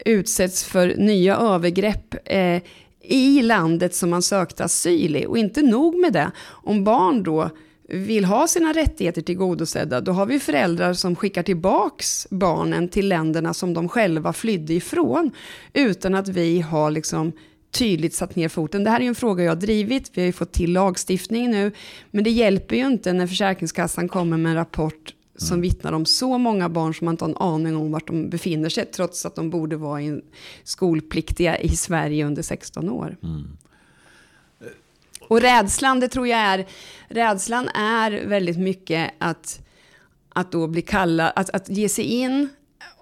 utsätts 0.05 0.63
för 0.63 0.95
nya 0.97 1.37
övergrepp 1.37 2.15
eh, 2.25 2.61
i 3.01 3.41
landet 3.41 3.95
som 3.95 4.09
man 4.09 4.21
sökte 4.21 4.63
asyl 4.63 5.15
i. 5.15 5.25
Och 5.25 5.37
inte 5.37 5.61
nog 5.61 5.95
med 5.99 6.13
det, 6.13 6.31
om 6.47 6.83
barn 6.83 7.23
då 7.23 7.49
vill 7.89 8.25
ha 8.25 8.47
sina 8.47 8.73
rättigheter 8.73 9.21
tillgodosedda, 9.21 10.01
då 10.01 10.11
har 10.11 10.25
vi 10.25 10.39
föräldrar 10.39 10.93
som 10.93 11.15
skickar 11.15 11.43
tillbaks 11.43 12.27
barnen 12.29 12.89
till 12.89 13.07
länderna 13.07 13.53
som 13.53 13.73
de 13.73 13.89
själva 13.89 14.33
flydde 14.33 14.73
ifrån, 14.73 15.31
utan 15.73 16.15
att 16.15 16.27
vi 16.27 16.61
har 16.61 16.91
liksom 16.91 17.31
tydligt 17.71 18.13
satt 18.13 18.35
ner 18.35 18.49
foten. 18.49 18.83
Det 18.83 18.89
här 18.89 18.97
är 18.97 19.03
ju 19.03 19.07
en 19.07 19.15
fråga 19.15 19.43
jag 19.43 19.51
har 19.51 19.55
drivit, 19.61 20.11
vi 20.13 20.21
har 20.21 20.25
ju 20.25 20.31
fått 20.31 20.51
till 20.51 20.73
lagstiftning 20.73 21.51
nu, 21.51 21.71
men 22.11 22.23
det 22.23 22.29
hjälper 22.29 22.75
ju 22.75 22.85
inte 22.85 23.13
när 23.13 23.27
Försäkringskassan 23.27 24.09
kommer 24.09 24.37
med 24.37 24.49
en 24.49 24.55
rapport 24.55 25.13
som 25.37 25.53
mm. 25.53 25.61
vittnar 25.61 25.93
om 25.93 26.05
så 26.05 26.37
många 26.37 26.69
barn 26.69 26.93
som 26.93 27.05
man 27.05 27.13
inte 27.13 27.23
har 27.23 27.29
en 27.29 27.37
aning 27.37 27.75
om 27.75 27.91
vart 27.91 28.07
de 28.07 28.29
befinner 28.29 28.69
sig, 28.69 28.85
trots 28.85 29.25
att 29.25 29.35
de 29.35 29.49
borde 29.49 29.75
vara 29.75 30.01
in, 30.01 30.21
skolpliktiga 30.63 31.57
i 31.57 31.69
Sverige 31.69 32.25
under 32.25 32.41
16 32.41 32.89
år. 32.89 33.17
Mm. 33.23 33.57
Och 35.27 35.41
rädslan, 35.41 35.99
det 35.99 36.07
tror 36.07 36.27
jag 36.27 36.39
är, 36.39 36.67
rädslan 37.07 37.69
är 37.69 38.25
väldigt 38.25 38.57
mycket 38.57 39.11
att, 39.17 39.61
att 40.29 40.51
då 40.51 40.67
bli 40.67 40.81
kallad, 40.81 41.31
att, 41.35 41.49
att 41.49 41.69
ge 41.69 41.89
sig 41.89 42.05
in 42.05 42.49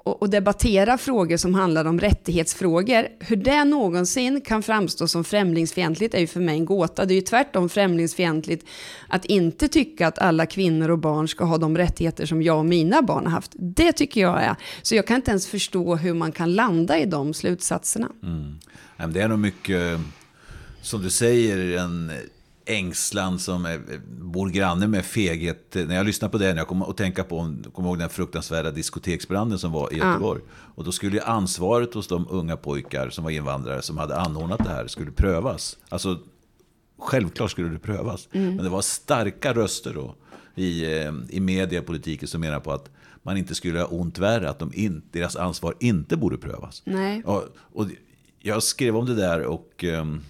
och, 0.06 0.22
och, 0.22 0.30
debattera 0.30 0.98
frågor 0.98 1.38
som 1.38 1.54
handlar 1.54 1.86
om 1.86 2.00
rättighetsfrågor. 2.00 3.08
Hur 3.20 3.36
det 3.36 3.64
någonsin 3.64 4.42
kan 4.42 4.64
framstå 4.64 5.08
som 5.08 5.24
främlingsfientligt 5.24 6.14
är 6.14 6.20
ju 6.20 6.28
för 6.28 6.40
mig 6.40 6.56
en 6.56 6.66
gåta. 6.66 7.06
Det 7.06 7.14
är 7.14 7.16
ju 7.16 7.22
tvärtom 7.22 7.70
främlingsfientligt 7.70 8.68
att 9.08 9.26
inte 9.26 9.68
tycka 9.68 10.08
att 10.08 10.20
alla 10.20 10.46
kvinnor 10.46 10.90
och 10.90 11.00
barn 11.00 11.28
ska 11.28 11.46
ha 11.46 11.58
de 11.58 11.78
rättigheter 11.78 12.26
som 12.26 12.42
jag 12.42 12.58
och 12.58 12.66
mina 12.66 13.02
barn 13.02 13.26
har 13.26 13.32
haft. 13.32 13.52
Det 13.54 13.92
tycker 13.92 14.22
jag 14.22 14.44
är. 14.44 14.56
Så 14.82 14.96
jag 14.96 15.08
kan 15.08 15.16
inte 15.16 15.32
ens 15.32 15.48
förstå 15.48 15.96
hur 15.96 16.14
man 16.14 16.32
kan 16.32 16.54
landa 16.54 17.00
i 17.00 17.06
de 17.06 17.34
slutsatserna. 17.34 18.10
Mm. 18.24 19.14
Det 19.14 19.22
är 19.22 19.28
nog 19.28 19.40
mycket, 19.40 20.00
som 20.82 21.02
du 21.04 21.10
säger, 21.10 21.78
en 21.78 22.12
ängslan 22.66 23.40
som 23.40 23.66
är, 23.66 23.82
bor 24.08 24.50
granne 24.50 24.88
med 24.88 25.06
feghet. 25.06 25.76
När 25.76 25.96
jag 25.96 26.06
lyssnar 26.06 26.30
på 26.30 26.38
det, 26.38 26.48
när 26.48 26.58
jag 26.58 26.68
kommer 26.68 26.90
att 26.90 26.98
tänka 26.98 27.24
på, 27.24 27.56
kommer 27.74 27.90
ihåg 27.90 28.00
den 28.00 28.10
fruktansvärda 28.10 28.72
diskoteksbranden 28.72 29.60
som 29.60 29.72
var 29.72 29.94
i 29.94 29.98
Göteborg. 29.98 30.42
Ja. 30.46 30.52
Och 30.76 30.84
då 30.84 30.92
skulle 30.92 31.22
ansvaret 31.22 31.94
hos 31.94 32.08
de 32.08 32.28
unga 32.30 32.58
pojkar 32.58 33.10
som 33.10 33.24
var 33.24 33.32
invandrare 33.32 33.82
som 33.82 33.98
hade 33.98 34.18
anordnat 34.18 34.64
det 34.64 34.70
här 34.70 34.88
skulle 34.88 35.12
prövas. 35.12 35.78
Alltså, 35.90 36.20
självklart 37.00 37.52
skulle 37.52 37.70
det 37.70 37.80
prövas. 37.80 38.28
Mm. 38.32 38.56
Men 38.56 38.66
det 38.66 38.70
var 38.70 38.82
starka 38.82 39.54
röster 39.54 39.94
då 39.94 40.16
i, 40.56 40.86
eh, 40.86 41.14
i 41.30 41.40
media 41.40 41.80
och 41.80 41.86
politiken 41.86 42.28
som 42.28 42.42
menar 42.42 42.60
på 42.60 42.72
att 42.72 42.90
man 43.24 43.38
inte 43.38 43.56
skulle 43.56 43.80
ha 43.80 43.88
ont 43.88 44.20
värre, 44.20 44.50
att 44.50 44.60
de 44.60 44.72
in, 44.74 45.02
deras 45.12 45.36
ansvar 45.36 45.76
inte 45.80 46.18
borde 46.18 46.38
prövas. 46.38 46.82
Nej. 46.86 47.24
Och, 47.24 47.44
och 47.58 47.88
jag 48.40 48.64
skrev 48.64 48.98
om 48.98 49.06
det 49.06 49.16
där 49.16 49.42
och 49.42 49.84
um, 49.84 50.22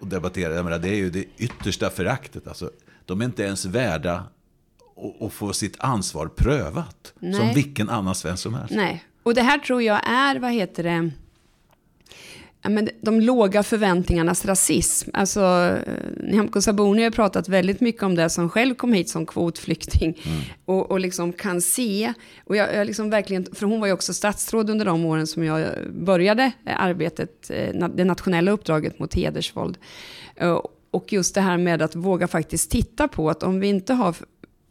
och 0.00 0.06
debattera. 0.06 0.54
Jag 0.54 0.64
menar, 0.64 0.78
det 0.78 0.88
är 0.88 0.96
ju 0.96 1.10
det 1.10 1.24
yttersta 1.38 1.90
föraktet. 1.90 2.48
Alltså, 2.48 2.70
de 3.04 3.20
är 3.20 3.24
inte 3.24 3.42
ens 3.42 3.64
värda 3.64 4.24
att 5.20 5.32
få 5.32 5.52
sitt 5.52 5.80
ansvar 5.80 6.26
prövat. 6.26 7.12
Nej. 7.18 7.34
Som 7.34 7.54
vilken 7.54 7.88
annan 7.88 8.14
svensk 8.14 8.42
som 8.42 8.54
helst. 8.54 8.74
Nej, 8.74 9.04
och 9.22 9.34
det 9.34 9.42
här 9.42 9.58
tror 9.58 9.82
jag 9.82 10.00
är, 10.10 10.38
vad 10.38 10.52
heter 10.52 10.82
det, 10.82 11.10
men 12.62 12.88
de 13.00 13.20
låga 13.20 13.62
förväntningarnas 13.62 14.44
rasism. 14.44 15.10
Alltså, 15.14 15.40
eh, 15.86 15.92
Nyamko 16.16 16.60
Sabuni 16.60 17.02
har 17.02 17.10
pratat 17.10 17.48
väldigt 17.48 17.80
mycket 17.80 18.02
om 18.02 18.14
det, 18.14 18.30
som 18.30 18.50
själv 18.50 18.74
kom 18.74 18.92
hit 18.92 19.08
som 19.08 19.26
kvotflykting. 19.26 20.18
Mm. 20.24 20.40
Och, 20.64 20.90
och 20.90 21.00
liksom 21.00 21.32
kan 21.32 21.60
se, 21.60 22.12
och 22.44 22.56
jag, 22.56 22.74
jag 22.74 22.86
liksom 22.86 23.10
verkligen, 23.10 23.46
för 23.52 23.66
hon 23.66 23.80
var 23.80 23.86
ju 23.86 23.92
också 23.92 24.14
statsråd 24.14 24.70
under 24.70 24.84
de 24.84 25.04
åren 25.04 25.26
som 25.26 25.44
jag 25.44 25.66
började 25.90 26.52
arbetet, 26.64 27.50
eh, 27.50 27.88
det 27.94 28.04
nationella 28.04 28.50
uppdraget 28.50 28.98
mot 28.98 29.14
hedersvåld. 29.14 29.78
Eh, 30.36 30.60
och 30.90 31.12
just 31.12 31.34
det 31.34 31.40
här 31.40 31.58
med 31.58 31.82
att 31.82 31.94
våga 31.94 32.28
faktiskt 32.28 32.70
titta 32.70 33.08
på 33.08 33.30
att 33.30 33.42
om 33.42 33.60
vi 33.60 33.68
inte 33.68 33.94
har 33.94 34.16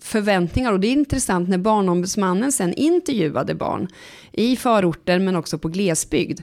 förväntningar. 0.01 0.74
Och 0.74 0.79
det 0.79 0.88
är 0.88 0.91
intressant 0.91 1.50
när 1.50 1.58
Barnombudsmannen 1.58 2.51
sen 2.51 2.74
intervjuade 2.74 3.55
barn 3.55 3.88
i 4.31 4.55
förorter 4.55 5.19
men 5.19 5.36
också 5.36 5.58
på 5.58 5.67
glesbygd 5.67 6.39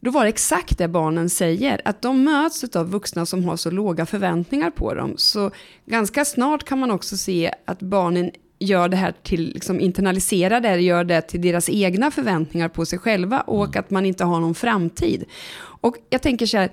då 0.00 0.10
var 0.10 0.22
det 0.22 0.28
exakt 0.28 0.78
det 0.78 0.88
barnen 0.88 1.30
säger, 1.30 1.80
att 1.84 2.02
de 2.02 2.24
möts 2.24 2.76
av 2.76 2.90
vuxna 2.90 3.26
som 3.26 3.44
har 3.44 3.56
så 3.56 3.70
låga 3.70 4.06
förväntningar 4.06 4.70
på 4.70 4.94
dem. 4.94 5.14
Så 5.16 5.50
ganska 5.86 6.24
snart 6.24 6.64
kan 6.64 6.78
man 6.78 6.90
också 6.90 7.16
se 7.16 7.54
att 7.64 7.82
barnen 7.82 8.30
gör 8.58 8.88
det 8.88 8.96
här 8.96 9.14
till, 9.22 9.52
liksom 9.54 9.80
internaliserar 9.80 10.60
det, 10.60 10.80
gör 10.80 11.04
det 11.04 11.20
till 11.22 11.40
deras 11.40 11.68
egna 11.68 12.10
förväntningar 12.10 12.68
på 12.68 12.86
sig 12.86 12.98
själva 12.98 13.40
och 13.40 13.66
mm. 13.66 13.80
att 13.80 13.90
man 13.90 14.06
inte 14.06 14.24
har 14.24 14.40
någon 14.40 14.54
framtid. 14.54 15.24
Och 15.60 15.96
jag 16.10 16.22
tänker 16.22 16.46
så 16.46 16.56
här, 16.56 16.72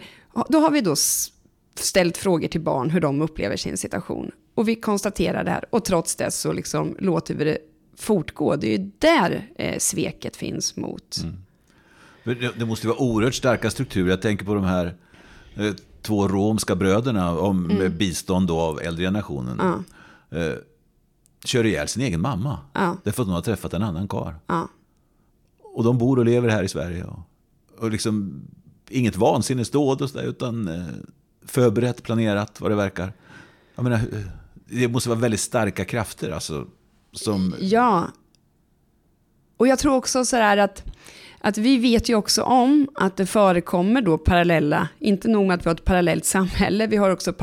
då 0.49 0.59
har 0.59 0.71
vi 0.71 0.81
då 0.81 0.95
ställt 1.75 2.17
frågor 2.17 2.47
till 2.47 2.61
barn 2.61 2.89
hur 2.89 3.01
de 3.01 3.21
upplever 3.21 3.57
sin 3.57 3.77
situation. 3.77 4.31
Och 4.55 4.67
vi 4.67 4.75
konstaterar 4.75 5.43
det 5.43 5.51
här 5.51 5.65
och 5.69 5.85
trots 5.85 6.15
det 6.15 6.31
så 6.31 6.53
liksom 6.53 6.95
låter 6.99 7.35
vi 7.35 7.43
det 7.43 7.57
fortgå. 7.97 8.55
Det 8.55 8.67
är 8.67 8.77
ju 8.77 8.91
där 8.99 9.49
eh, 9.55 9.77
sveket 9.77 10.35
finns 10.35 10.75
mot 10.75 11.17
mm. 11.23 11.35
Det 12.35 12.65
måste 12.65 12.87
vara 12.87 13.01
oerhört 13.01 13.35
starka 13.35 13.71
strukturer. 13.71 14.09
Jag 14.09 14.21
tänker 14.21 14.45
på 14.45 14.53
de 14.53 14.63
här 14.63 14.95
eh, 15.55 15.73
två 16.01 16.27
romska 16.27 16.75
bröderna 16.75 17.39
om, 17.39 17.65
mm. 17.65 17.77
med 17.77 17.97
bistånd 17.97 18.47
då 18.47 18.59
av 18.59 18.81
äldre 18.81 19.03
generationen. 19.03 19.57
Ja. 19.59 20.37
Eh, 20.37 20.53
kör 21.45 21.65
ihjäl 21.65 21.87
sin 21.87 22.03
egen 22.03 22.21
mamma. 22.21 22.59
Ja. 22.73 22.97
Därför 23.03 23.21
att 23.21 23.27
hon 23.27 23.35
har 23.35 23.41
träffat 23.41 23.73
en 23.73 23.83
annan 23.83 24.07
karl. 24.07 24.33
Ja. 24.47 24.67
Och 25.63 25.83
de 25.83 25.97
bor 25.97 26.19
och 26.19 26.25
lever 26.25 26.49
här 26.49 26.63
i 26.63 26.67
Sverige. 26.67 27.03
Och, 27.03 27.19
och 27.79 27.91
liksom 27.91 28.41
inget 28.89 29.15
vansinnesdåd 29.15 30.01
och 30.01 30.09
sådär, 30.09 30.25
utan 30.25 30.67
eh, 30.67 30.85
förberett, 31.45 32.03
planerat 32.03 32.61
vad 32.61 32.71
det 32.71 32.75
verkar. 32.75 33.13
Jag 33.75 33.83
menar, 33.83 34.01
det 34.65 34.87
måste 34.87 35.09
vara 35.09 35.19
väldigt 35.19 35.39
starka 35.39 35.85
krafter 35.85 36.31
alltså. 36.31 36.67
Som... 37.11 37.55
Ja. 37.59 38.07
Och 39.57 39.67
jag 39.67 39.79
tror 39.79 39.95
också 39.95 40.25
så 40.25 40.35
här 40.35 40.57
att 40.57 40.83
att 41.39 41.57
vi 41.57 41.77
vet 41.77 42.09
ju 42.09 42.15
också 42.15 42.41
om 42.41 42.89
att 42.95 43.17
det 43.17 43.25
förekommer 43.25 44.01
då 44.01 44.17
parallella, 44.17 44.87
inte 44.99 45.27
nog 45.27 45.47
med 45.47 45.55
att 45.55 45.65
vi 45.65 45.69
har 45.69 45.75
ett 45.75 45.85
parallellt 45.85 46.25
samhälle, 46.25 46.87
vi 46.87 46.97
har 46.97 47.09
också 47.09 47.33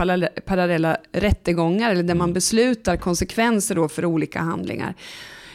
parallella 0.44 0.96
rättegångar, 1.12 1.90
eller 1.90 2.02
där 2.02 2.14
man 2.14 2.24
mm. 2.24 2.34
beslutar 2.34 2.96
konsekvenser 2.96 3.74
då 3.74 3.88
för 3.88 4.04
olika 4.04 4.40
handlingar. 4.40 4.94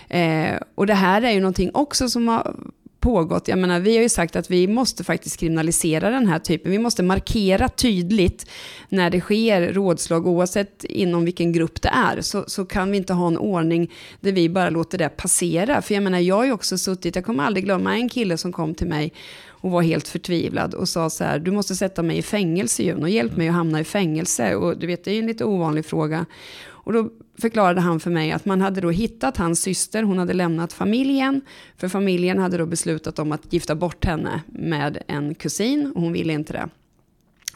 Eh, 0.10 0.56
och 0.76 0.88
det 0.88 0.94
här 0.94 1.22
är 1.22 1.32
ju 1.32 1.40
någonting 1.40 1.72
också 1.74 2.10
som 2.10 2.28
har 2.28 2.56
pågått. 3.00 3.48
Jag 3.48 3.60
menar, 3.60 3.80
vi 3.80 3.96
har 3.96 4.04
ju 4.04 4.10
sagt 4.10 4.36
att 4.36 4.52
vi 4.52 4.68
måste 4.68 5.04
faktiskt 5.04 5.40
kriminalisera 5.40 6.10
den 6.10 6.28
här 6.28 6.40
typen. 6.40 6.72
Vi 6.72 6.80
måste 6.80 7.04
markera 7.04 7.70
tydligt 7.70 8.50
när 8.90 9.10
det 9.10 9.22
sker 9.22 9.74
rådslag, 9.74 10.28
oavsett 10.28 10.84
inom 10.84 11.26
vilken 11.26 11.54
grupp 11.54 11.82
det 11.82 11.90
är, 11.90 12.22
så, 12.22 12.44
så 12.48 12.66
kan 12.66 12.92
vi 12.92 12.98
inte 12.98 13.14
ha 13.14 13.28
en 13.28 13.38
ordning 13.38 13.92
där 14.20 14.32
vi 14.32 14.50
bara 14.50 14.70
låter 14.70 14.98
det 14.98 15.10
passera. 15.10 15.82
För 15.82 15.94
jag 15.94 16.04
menar, 16.04 16.20
jag 16.20 16.36
har 16.36 16.46
ju 16.46 16.52
också 16.52 16.78
suttit, 16.78 17.16
jag 17.16 17.26
kommer 17.26 17.44
aldrig 17.44 17.66
glömma 17.66 17.96
en 17.96 18.10
kille 18.10 18.38
som 18.38 18.52
kom 18.52 18.76
till 18.76 18.88
mig 18.88 19.14
och 19.62 19.72
var 19.72 19.82
helt 19.82 20.08
förtvivlad 20.08 20.74
och 20.74 20.90
sa 20.90 21.10
så 21.10 21.24
här, 21.24 21.40
du 21.40 21.52
måste 21.52 21.76
sätta 21.76 22.04
mig 22.04 22.18
i 22.18 22.22
fängelse 22.22 22.84
Juno. 22.84 23.02
och 23.02 23.10
hjälp 23.10 23.38
mig 23.38 23.48
att 23.48 23.54
hamna 23.54 23.80
i 23.80 23.84
fängelse. 23.84 24.56
Och 24.56 24.78
du 24.78 24.88
vet, 24.88 25.04
det 25.04 25.12
är 25.12 25.14
ju 25.16 25.20
en 25.20 25.28
lite 25.28 25.46
ovanlig 25.46 25.86
fråga. 25.86 26.26
Och 26.68 26.94
då 26.94 27.10
förklarade 27.40 27.82
han 27.82 28.00
för 28.00 28.12
mig 28.12 28.32
att 28.32 28.46
man 28.46 28.62
hade 28.62 28.82
då 28.82 28.90
hittat 28.90 29.38
hans 29.38 29.62
syster, 29.62 30.04
hon 30.04 30.18
hade 30.18 30.34
lämnat 30.34 30.74
familjen, 30.74 31.42
för 31.78 31.88
familjen 31.88 32.40
hade 32.40 32.58
då 32.58 32.66
beslutat 32.66 33.20
om 33.20 33.32
att 33.32 33.54
gifta 33.54 33.76
bort 33.76 34.06
henne 34.06 34.42
med 34.48 35.04
en 35.08 35.36
kusin 35.36 35.92
och 35.96 36.02
hon 36.02 36.14
ville 36.14 36.34
inte 36.34 36.54
det. 36.54 36.70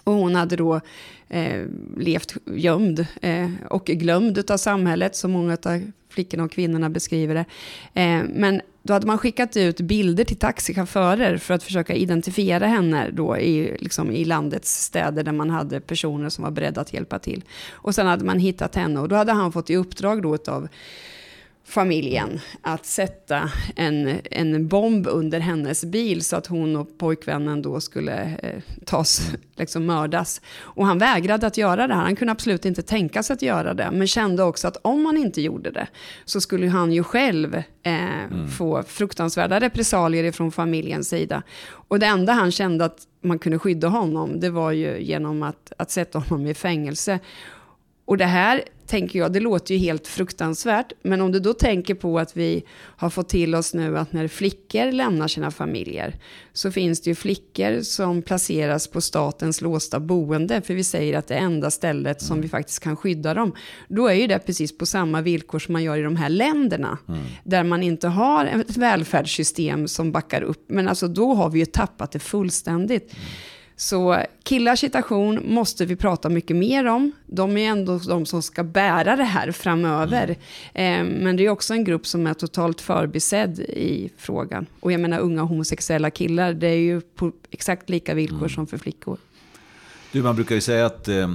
Och 0.04 0.14
hon 0.14 0.36
hade 0.36 0.56
då 0.56 0.82
eh, 1.30 1.66
levt 1.98 2.34
gömd 2.46 3.06
eh, 3.22 3.50
och 3.70 3.86
glömd 3.86 4.52
av 4.52 4.58
samhället, 4.58 5.16
som 5.16 5.32
många 5.32 5.58
av 5.66 5.82
flickorna 6.10 6.44
och 6.44 6.52
kvinnorna 6.52 6.90
beskriver 6.90 7.36
det. 7.36 7.46
Eh, 8.02 8.24
men 8.34 8.62
då 8.84 8.94
hade 8.94 9.08
man 9.08 9.18
skickat 9.18 9.58
ut 9.58 9.82
bilder 9.82 10.24
till 10.24 10.38
taxichaufförer 10.38 11.38
för 11.38 11.54
att 11.54 11.64
försöka 11.64 11.94
identifiera 11.94 12.68
henne 12.68 13.10
då 13.12 13.38
i, 13.38 13.78
liksom 13.80 14.12
i 14.12 14.26
landets 14.26 14.84
städer 14.84 15.24
där 15.24 15.32
man 15.32 15.50
hade 15.50 15.80
personer 15.80 16.30
som 16.30 16.44
var 16.44 16.52
beredda 16.52 16.82
att 16.82 16.94
hjälpa 16.94 17.20
till. 17.20 17.44
Och 17.72 17.96
sen 17.96 18.08
hade 18.08 18.26
man 18.26 18.40
hittat 18.40 18.76
henne 18.76 19.00
och 19.00 19.10
då 19.10 19.16
hade 19.16 19.32
han 19.32 19.52
fått 19.52 19.70
i 19.70 19.76
uppdrag 19.76 20.22
då 20.22 20.38
av 20.48 20.68
familjen 21.66 22.40
att 22.62 22.86
sätta 22.86 23.52
en, 23.76 24.20
en 24.32 24.68
bomb 24.68 25.08
under 25.08 25.40
hennes 25.40 25.86
bil 25.86 26.24
så 26.24 26.36
att 26.36 26.48
hon 26.48 26.76
och 26.76 26.98
pojkvännen 26.98 27.62
då 27.62 27.80
skulle 27.80 28.38
eh, 28.44 28.62
tas, 28.86 29.32
liksom 29.56 29.86
mördas. 29.86 30.42
Och 30.60 30.86
han 30.86 30.98
vägrade 30.98 31.48
att 31.48 31.58
göra 31.58 31.88
det 31.88 31.94
här, 31.94 32.02
han 32.02 32.16
kunde 32.16 32.32
absolut 32.32 32.66
inte 32.66 32.82
tänka 32.82 33.24
sig 33.24 33.34
att 33.34 33.42
göra 33.42 33.74
det, 33.74 33.90
men 33.92 34.08
kände 34.08 34.44
också 34.44 34.68
att 34.68 34.78
om 34.82 35.06
han 35.06 35.18
inte 35.18 35.42
gjorde 35.42 35.72
det 35.72 35.88
så 36.26 36.42
skulle 36.42 36.68
han 36.68 36.94
ju 36.94 37.04
själv 37.04 37.56
eh, 37.84 38.24
mm. 38.24 38.48
få 38.48 38.84
fruktansvärda 38.84 39.60
repressalier 39.60 40.32
från 40.32 40.52
familjens 40.52 41.10
sida. 41.10 41.44
Och 41.88 42.00
det 42.00 42.06
enda 42.06 42.34
han 42.34 42.52
kände 42.52 42.86
att 42.86 42.98
man 43.22 43.40
kunde 43.40 43.60
skydda 43.60 43.88
honom, 43.88 44.40
det 44.40 44.50
var 44.50 44.72
ju 44.72 45.04
genom 45.04 45.44
att, 45.44 45.74
att 45.78 45.92
sätta 45.92 46.20
honom 46.20 46.48
i 46.48 46.54
fängelse. 46.54 47.20
Och 48.06 48.18
det 48.18 48.26
här 48.26 48.64
tänker 48.94 49.20
jag, 49.20 49.34
det 49.34 49.40
låter 49.40 49.74
ju 49.74 49.80
helt 49.80 50.08
fruktansvärt, 50.08 50.94
men 51.02 51.22
om 51.22 51.32
du 51.32 51.40
då 51.40 51.54
tänker 51.54 51.96
på 51.96 52.20
att 52.20 52.38
vi 52.38 52.64
har 52.74 53.10
fått 53.10 53.30
till 53.30 53.56
oss 53.56 53.74
nu 53.74 53.98
att 53.98 54.14
när 54.14 54.28
flickor 54.28 54.92
lämnar 54.92 55.28
sina 55.28 55.52
familjer 55.52 56.16
så 56.54 56.72
finns 56.72 57.02
det 57.02 57.10
ju 57.10 57.16
flickor 57.16 57.82
som 57.82 58.22
placeras 58.22 58.88
på 58.88 59.02
statens 59.02 59.62
låsta 59.62 60.00
boende, 60.00 60.62
för 60.62 60.74
vi 60.74 60.84
säger 60.84 61.18
att 61.18 61.28
det 61.28 61.34
är 61.34 61.40
enda 61.40 61.72
stället 61.72 62.22
som 62.22 62.42
vi 62.42 62.50
faktiskt 62.50 62.80
kan 62.80 62.96
skydda 62.96 63.34
dem. 63.34 63.56
Då 63.88 64.08
är 64.08 64.14
ju 64.14 64.28
det 64.28 64.40
precis 64.40 64.78
på 64.78 64.86
samma 64.86 65.22
villkor 65.22 65.60
som 65.60 65.74
man 65.74 65.84
gör 65.84 65.98
i 65.98 66.02
de 66.02 66.16
här 66.16 66.30
länderna, 66.30 66.98
mm. 67.08 67.22
där 67.44 67.64
man 67.64 67.84
inte 67.84 68.08
har 68.08 68.46
ett 68.46 68.78
välfärdssystem 68.78 69.88
som 69.88 70.12
backar 70.12 70.42
upp, 70.42 70.66
men 70.68 70.88
alltså 70.88 71.08
då 71.08 71.34
har 71.34 71.50
vi 71.50 71.60
ju 71.60 71.66
tappat 71.66 72.12
det 72.12 72.20
fullständigt. 72.20 73.14
Mm. 73.14 73.26
Så 73.76 74.24
killars 74.44 74.80
situation 74.80 75.40
måste 75.54 75.86
vi 75.86 75.96
prata 75.96 76.30
mycket 76.30 76.56
mer 76.56 76.86
om. 76.86 77.12
De 77.26 77.58
är 77.58 77.70
ändå 77.70 77.98
de 77.98 78.26
som 78.26 78.42
ska 78.42 78.64
bära 78.64 79.16
det 79.16 79.24
här 79.24 79.52
framöver. 79.52 80.36
Mm. 80.74 81.08
Eh, 81.08 81.24
men 81.24 81.36
det 81.36 81.46
är 81.46 81.50
också 81.50 81.74
en 81.74 81.84
grupp 81.84 82.08
som 82.08 82.28
är 82.28 82.34
totalt 82.34 82.82
förbisedd 82.82 83.60
i 83.60 84.12
frågan. 84.18 84.66
Och 84.80 84.92
jag 84.92 85.02
menar 85.02 85.20
unga 85.20 85.42
homosexuella 85.42 86.10
killar, 86.10 86.54
det 86.54 86.68
är 86.68 86.78
ju 86.78 87.02
på 87.02 87.32
exakt 87.52 87.90
lika 87.90 88.14
villkor 88.14 88.38
mm. 88.38 88.50
som 88.50 88.68
för 88.68 88.78
flickor. 88.78 89.18
Du, 90.12 90.24
man 90.24 90.36
brukar 90.36 90.56
ju 90.56 90.62
säga 90.62 90.86
att 90.86 91.08
eh, 91.08 91.18
eh 91.18 91.30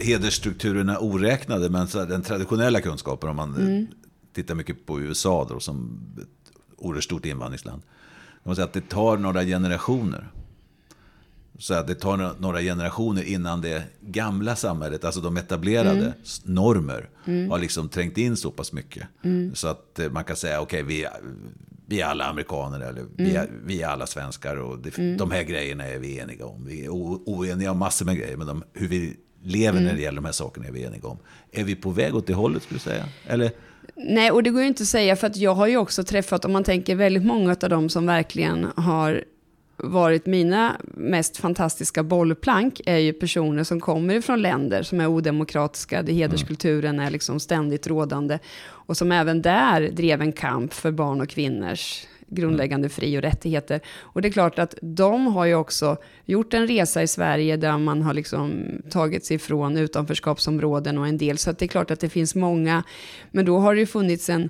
hedersstrukturerna 0.00 0.98
oräknade, 0.98 1.70
men 1.70 1.86
den 1.92 2.22
traditionella 2.22 2.80
kunskapen, 2.80 3.30
om 3.30 3.36
man 3.36 3.54
mm. 3.54 3.86
tittar 4.32 4.54
mycket 4.54 4.86
på 4.86 5.00
USA 5.00 5.46
då, 5.50 5.60
som 5.60 6.00
ett 6.22 6.52
oerhört 6.76 7.04
stort 7.04 7.24
invandringsland, 7.26 7.82
man 8.46 8.56
säga 8.56 8.64
att 8.64 8.72
det 8.72 8.88
tar 8.88 9.16
några 9.16 9.44
generationer 9.44 10.28
så 11.58 11.74
att 11.74 11.86
det 11.86 11.94
tar 11.94 12.40
några 12.40 12.60
generationer 12.60 13.22
innan 13.22 13.60
det 13.60 13.82
gamla 14.00 14.56
samhället, 14.56 15.04
alltså 15.04 15.20
de 15.20 15.36
etablerade 15.36 16.00
mm. 16.00 16.12
normer, 16.44 17.08
mm. 17.24 17.50
har 17.50 17.58
liksom 17.58 17.88
trängt 17.88 18.18
in 18.18 18.36
så 18.36 18.50
pass 18.50 18.72
mycket. 18.72 19.02
Mm. 19.22 19.54
Så 19.54 19.68
att 19.68 19.98
eh, 19.98 20.10
man 20.10 20.24
kan 20.24 20.36
säga, 20.36 20.60
okej, 20.60 20.82
okay, 20.82 20.96
vi, 20.96 21.06
vi 21.86 22.00
är 22.00 22.06
alla 22.06 22.24
amerikaner 22.24 22.80
eller 22.80 23.04
vi, 23.16 23.36
är, 23.36 23.44
mm. 23.44 23.60
vi 23.66 23.82
är 23.82 23.88
alla 23.88 24.06
svenskar 24.06 24.56
och 24.56 24.78
det, 24.78 24.98
mm. 24.98 25.16
de 25.16 25.30
här 25.30 25.42
grejerna 25.42 25.86
är 25.86 25.98
vi 25.98 26.18
eniga 26.18 26.46
om. 26.46 26.64
Vi 26.66 26.84
är 26.84 26.88
oeniga 26.90 27.70
om 27.70 27.78
massor 27.78 28.06
med 28.06 28.16
grejer, 28.16 28.36
men 28.36 28.46
de, 28.46 28.64
hur 28.72 28.88
vi 28.88 29.16
lever 29.42 29.80
när 29.80 29.94
det 29.94 30.00
gäller 30.00 30.16
de 30.16 30.24
här 30.24 30.32
sakerna 30.32 30.66
är 30.66 30.72
vi 30.72 30.84
eniga 30.84 31.08
om. 31.08 31.18
Är 31.52 31.64
vi 31.64 31.76
på 31.76 31.90
väg 31.90 32.14
åt 32.14 32.26
det 32.26 32.34
hållet, 32.34 32.62
skulle 32.62 32.78
du 32.78 32.82
säga? 32.82 33.04
Eller? 33.26 33.50
Nej, 33.94 34.30
och 34.30 34.42
det 34.42 34.50
går 34.50 34.62
ju 34.62 34.68
inte 34.68 34.82
att 34.82 34.88
säga, 34.88 35.16
för 35.16 35.26
att 35.26 35.36
jag 35.36 35.54
har 35.54 35.66
ju 35.66 35.76
också 35.76 36.04
träffat, 36.04 36.44
om 36.44 36.52
man 36.52 36.64
tänker 36.64 36.94
väldigt 36.94 37.24
många 37.24 37.56
av 37.62 37.70
dem 37.70 37.88
som 37.88 38.06
verkligen 38.06 38.66
har 38.76 39.24
varit 39.76 40.26
mina 40.26 40.80
mest 40.94 41.36
fantastiska 41.36 42.02
bollplank 42.02 42.80
är 42.86 42.98
ju 42.98 43.12
personer 43.12 43.64
som 43.64 43.80
kommer 43.80 44.14
ifrån 44.14 44.42
länder 44.42 44.82
som 44.82 45.00
är 45.00 45.06
odemokratiska, 45.06 46.02
där 46.02 46.12
hederskulturen 46.12 47.00
är 47.00 47.10
liksom 47.10 47.40
ständigt 47.40 47.86
rådande. 47.86 48.38
Och 48.66 48.96
som 48.96 49.12
även 49.12 49.42
där 49.42 49.88
drev 49.88 50.22
en 50.22 50.32
kamp 50.32 50.72
för 50.72 50.90
barn 50.90 51.20
och 51.20 51.28
kvinnors 51.28 52.06
grundläggande 52.28 52.88
fri 52.88 53.18
och 53.18 53.22
rättigheter. 53.22 53.80
Och 54.00 54.22
det 54.22 54.28
är 54.28 54.32
klart 54.32 54.58
att 54.58 54.74
de 54.82 55.26
har 55.26 55.44
ju 55.44 55.54
också 55.54 55.96
gjort 56.24 56.54
en 56.54 56.66
resa 56.66 57.02
i 57.02 57.06
Sverige 57.06 57.56
där 57.56 57.78
man 57.78 58.02
har 58.02 58.14
liksom 58.14 58.64
tagit 58.90 59.24
sig 59.24 59.34
ifrån 59.34 59.76
utanförskapsområden 59.76 60.98
och 60.98 61.06
en 61.06 61.18
del. 61.18 61.38
Så 61.38 61.52
det 61.52 61.64
är 61.64 61.68
klart 61.68 61.90
att 61.90 62.00
det 62.00 62.08
finns 62.08 62.34
många. 62.34 62.82
Men 63.30 63.44
då 63.44 63.58
har 63.58 63.74
det 63.74 63.80
ju 63.80 63.86
funnits 63.86 64.30
en 64.30 64.48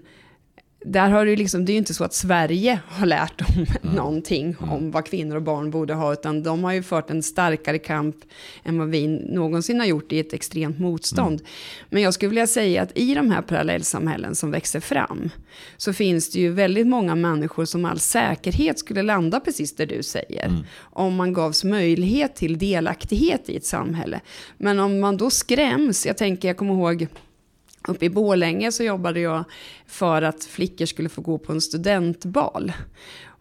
där 0.85 1.11
har 1.11 1.27
det, 1.27 1.37
liksom, 1.37 1.65
det 1.65 1.73
är 1.73 1.75
ju 1.75 1.79
inte 1.79 1.95
så 1.95 2.05
att 2.05 2.15
Sverige 2.15 2.81
har 2.87 3.07
lärt 3.07 3.39
dem 3.39 3.67
mm. 3.83 3.97
någonting 3.97 4.57
mm. 4.61 4.73
om 4.73 4.91
vad 4.91 5.07
kvinnor 5.07 5.37
och 5.37 5.43
barn 5.43 5.71
borde 5.71 5.95
ha, 5.95 6.13
utan 6.13 6.43
de 6.43 6.65
har 6.65 6.73
ju 6.73 6.83
fört 6.83 7.11
en 7.11 7.23
starkare 7.23 7.79
kamp 7.79 8.17
än 8.65 8.79
vad 8.79 8.89
vi 8.89 9.07
någonsin 9.07 9.81
har 9.81 9.87
gjort 9.87 10.13
i 10.13 10.19
ett 10.19 10.33
extremt 10.33 10.79
motstånd. 10.79 11.41
Mm. 11.41 11.53
Men 11.91 12.03
jag 12.03 12.15
skulle 12.15 12.29
vilja 12.29 12.47
säga 12.47 12.83
att 12.83 12.99
i 12.99 13.15
de 13.15 13.31
här 13.31 13.43
parallellsamhällen 13.43 14.35
som 14.35 14.51
växer 14.51 14.81
fram, 14.81 15.31
så 15.77 15.93
finns 15.93 16.31
det 16.31 16.41
ju 16.41 16.53
väldigt 16.53 16.87
många 16.87 17.15
människor 17.15 17.65
som 17.65 17.85
all 17.85 17.99
säkerhet 17.99 18.79
skulle 18.79 19.03
landa 19.03 19.41
precis 19.41 19.77
där 19.77 19.87
du 19.87 20.03
säger, 20.03 20.47
mm. 20.47 20.65
om 20.79 21.15
man 21.15 21.33
gavs 21.33 21.65
möjlighet 21.65 22.35
till 22.35 22.59
delaktighet 22.59 23.49
i 23.49 23.57
ett 23.57 23.67
samhälle. 23.67 24.21
Men 24.59 24.79
om 24.79 25.01
man 25.01 25.17
då 25.17 25.31
skräms, 25.31 26.07
jag 26.07 26.17
tänker, 26.17 26.49
jag 26.49 26.57
kommer 26.57 26.75
ihåg, 26.75 27.09
Uppe 27.87 28.05
i 28.05 28.11
Bålänge 28.11 28.73
så 28.73 28.83
jobbade 28.83 29.21
jag 29.21 29.45
för 29.87 30.23
att 30.23 30.45
flickor 30.45 30.87
skulle 30.87 31.09
få 31.09 31.21
gå 31.21 31.39
på 31.39 31.53
en 31.53 31.61
studentbal. 31.61 32.73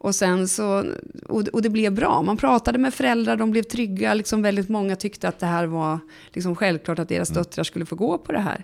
Och, 0.06 0.16
sen 0.16 0.48
så, 0.48 0.86
och 1.30 1.62
det 1.62 1.70
blev 1.70 1.94
bra. 1.94 2.22
Man 2.22 2.38
pratade 2.38 2.78
med 2.78 2.94
föräldrar, 2.94 3.36
de 3.36 3.52
blev 3.52 3.64
trygga. 3.64 4.14
Liksom 4.14 4.42
väldigt 4.42 4.70
många 4.70 4.96
tyckte 4.96 5.28
att 5.28 5.40
det 5.40 5.46
här 5.46 5.66
var 5.66 6.00
liksom 6.34 6.56
självklart 6.56 7.00
att 7.00 7.10
deras 7.10 7.30
mm. 7.30 7.44
döttrar 7.44 7.64
skulle 7.64 7.86
få 7.86 7.96
gå 7.96 8.18
på 8.18 8.32
det 8.32 8.40
här. 8.40 8.64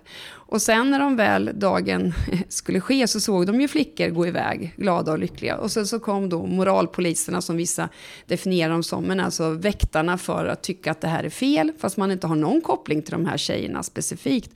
Och 0.52 0.62
sen 0.62 0.90
när 0.90 0.98
de 0.98 1.16
väl 1.16 1.50
dagen 1.54 2.14
skulle 2.48 2.80
ske 2.80 3.08
så 3.08 3.20
såg 3.20 3.46
de 3.46 3.60
ju 3.60 3.68
flickor 3.68 4.08
gå 4.08 4.26
iväg, 4.26 4.74
glada 4.76 5.12
och 5.12 5.18
lyckliga. 5.18 5.56
Och 5.56 5.70
sen 5.70 5.86
så 5.86 6.00
kom 6.00 6.28
då 6.28 6.46
moralpoliserna 6.46 7.40
som 7.40 7.56
vissa 7.56 7.88
definierar 8.26 8.72
dem 8.72 8.82
som, 8.82 9.04
men 9.04 9.20
alltså 9.20 9.50
väktarna 9.50 10.18
för 10.18 10.46
att 10.46 10.62
tycka 10.62 10.90
att 10.90 11.00
det 11.00 11.08
här 11.08 11.24
är 11.24 11.30
fel, 11.30 11.72
fast 11.78 11.96
man 11.96 12.10
inte 12.10 12.26
har 12.26 12.36
någon 12.36 12.60
koppling 12.60 13.02
till 13.02 13.12
de 13.12 13.26
här 13.26 13.36
tjejerna 13.36 13.82
specifikt. 13.82 14.50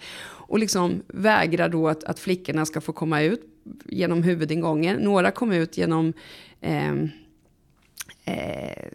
Och 0.49 0.59
liksom 0.59 1.03
vägrar 1.09 1.69
då 1.69 1.89
att, 1.89 2.05
att 2.05 2.19
flickorna 2.19 2.67
ska 2.67 2.81
få 2.81 2.93
komma 2.93 3.23
ut 3.23 3.43
genom 3.85 4.23
huvudingången. 4.23 4.97
Några 4.97 5.31
kom 5.31 5.53
ut 5.53 5.79
genom 5.79 6.13
eh, 6.61 6.93
eh, 8.25 8.89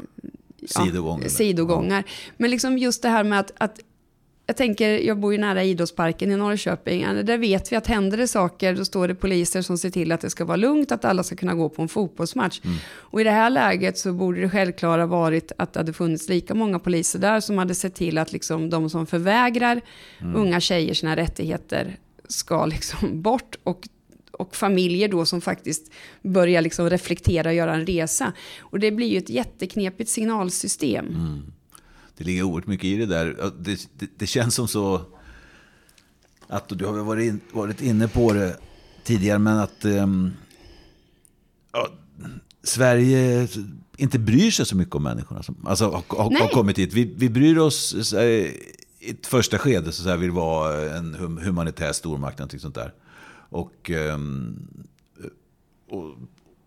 sidogångar. 0.65 1.23
Ja, 1.23 1.29
sidogångar. 1.29 2.03
Men 2.37 2.51
liksom 2.51 2.77
just 2.77 3.01
det 3.01 3.09
här 3.09 3.23
med 3.23 3.39
att, 3.39 3.51
att 3.57 3.79
jag 4.51 4.57
tänker, 4.57 4.99
jag 4.99 5.19
bor 5.19 5.33
ju 5.33 5.39
nära 5.39 5.63
idrottsparken 5.63 6.31
i 6.31 6.35
Norrköping. 6.35 7.01
Där 7.23 7.37
vet 7.37 7.71
vi 7.71 7.75
att 7.75 7.87
händer 7.87 8.17
det 8.17 8.27
saker, 8.27 8.75
då 8.75 8.85
står 8.85 9.07
det 9.07 9.15
poliser 9.15 9.61
som 9.61 9.77
ser 9.77 9.89
till 9.89 10.11
att 10.11 10.21
det 10.21 10.29
ska 10.29 10.45
vara 10.45 10.57
lugnt, 10.57 10.91
att 10.91 11.05
alla 11.05 11.23
ska 11.23 11.35
kunna 11.35 11.53
gå 11.53 11.69
på 11.69 11.81
en 11.81 11.87
fotbollsmatch. 11.87 12.61
Mm. 12.63 12.77
Och 12.87 13.21
i 13.21 13.23
det 13.23 13.31
här 13.31 13.49
läget 13.49 13.97
så 13.97 14.13
borde 14.13 14.41
det 14.41 14.49
självklara 14.49 15.05
varit 15.05 15.51
att 15.57 15.73
det 15.73 15.79
hade 15.79 15.93
funnits 15.93 16.29
lika 16.29 16.53
många 16.53 16.79
poliser 16.79 17.19
där 17.19 17.39
som 17.39 17.57
hade 17.57 17.75
sett 17.75 17.95
till 17.95 18.17
att 18.17 18.31
liksom 18.31 18.69
de 18.69 18.89
som 18.89 19.07
förvägrar 19.07 19.81
mm. 20.21 20.35
unga 20.35 20.59
tjejer 20.59 20.93
sina 20.93 21.15
rättigheter 21.15 21.97
ska 22.27 22.65
liksom 22.65 23.21
bort 23.21 23.55
och 23.63 23.87
och 24.31 24.55
familjer 24.55 25.07
då 25.07 25.25
som 25.25 25.41
faktiskt 25.41 25.91
börjar 26.21 26.61
liksom 26.61 26.89
reflektera 26.89 27.49
och 27.49 27.55
göra 27.55 27.73
en 27.73 27.85
resa. 27.85 28.33
Och 28.59 28.79
det 28.79 28.91
blir 28.91 29.07
ju 29.07 29.17
ett 29.17 29.29
jätteknepigt 29.29 30.09
signalsystem. 30.09 31.07
Mm 31.07 31.41
det 32.17 32.23
ligger 32.23 32.43
oerhört 32.43 32.67
mycket 32.67 32.85
i 32.85 32.97
det 32.97 33.05
där. 33.05 33.51
Det, 33.59 33.89
det, 33.97 34.09
det 34.17 34.27
känns 34.27 34.55
som 34.55 34.67
så 34.67 35.05
att, 36.47 36.69
du 36.69 36.85
har 36.85 36.93
varit, 36.93 37.25
in, 37.25 37.41
varit 37.51 37.81
inne 37.81 38.07
på 38.07 38.33
det 38.33 38.57
tidigare, 39.03 39.39
men 39.39 39.57
att 39.57 39.85
um, 39.85 40.33
ja, 41.71 41.87
Sverige 42.63 43.47
inte 43.97 44.19
bryr 44.19 44.51
sig 44.51 44.65
så 44.65 44.75
mycket 44.75 44.95
om 44.95 45.03
människorna 45.03 45.43
som 45.43 45.55
alltså, 45.67 45.85
har, 45.85 46.03
har, 46.07 46.39
har 46.39 46.47
kommit 46.47 46.77
hit. 46.77 46.93
Vi, 46.93 47.13
vi 47.17 47.29
bryr 47.29 47.57
oss, 47.57 48.13
här, 48.13 48.25
i 48.99 49.09
ett 49.09 49.27
första 49.27 49.57
skede 49.57 49.91
så 49.91 50.09
här, 50.09 50.17
vill 50.17 50.31
vara 50.31 50.97
en 50.97 51.13
humanitär 51.41 51.91
stormakt, 51.91 52.61
sånt 52.61 52.75
där. 52.75 52.93
Och, 53.49 53.89
um, 53.89 54.67
och 55.89 56.15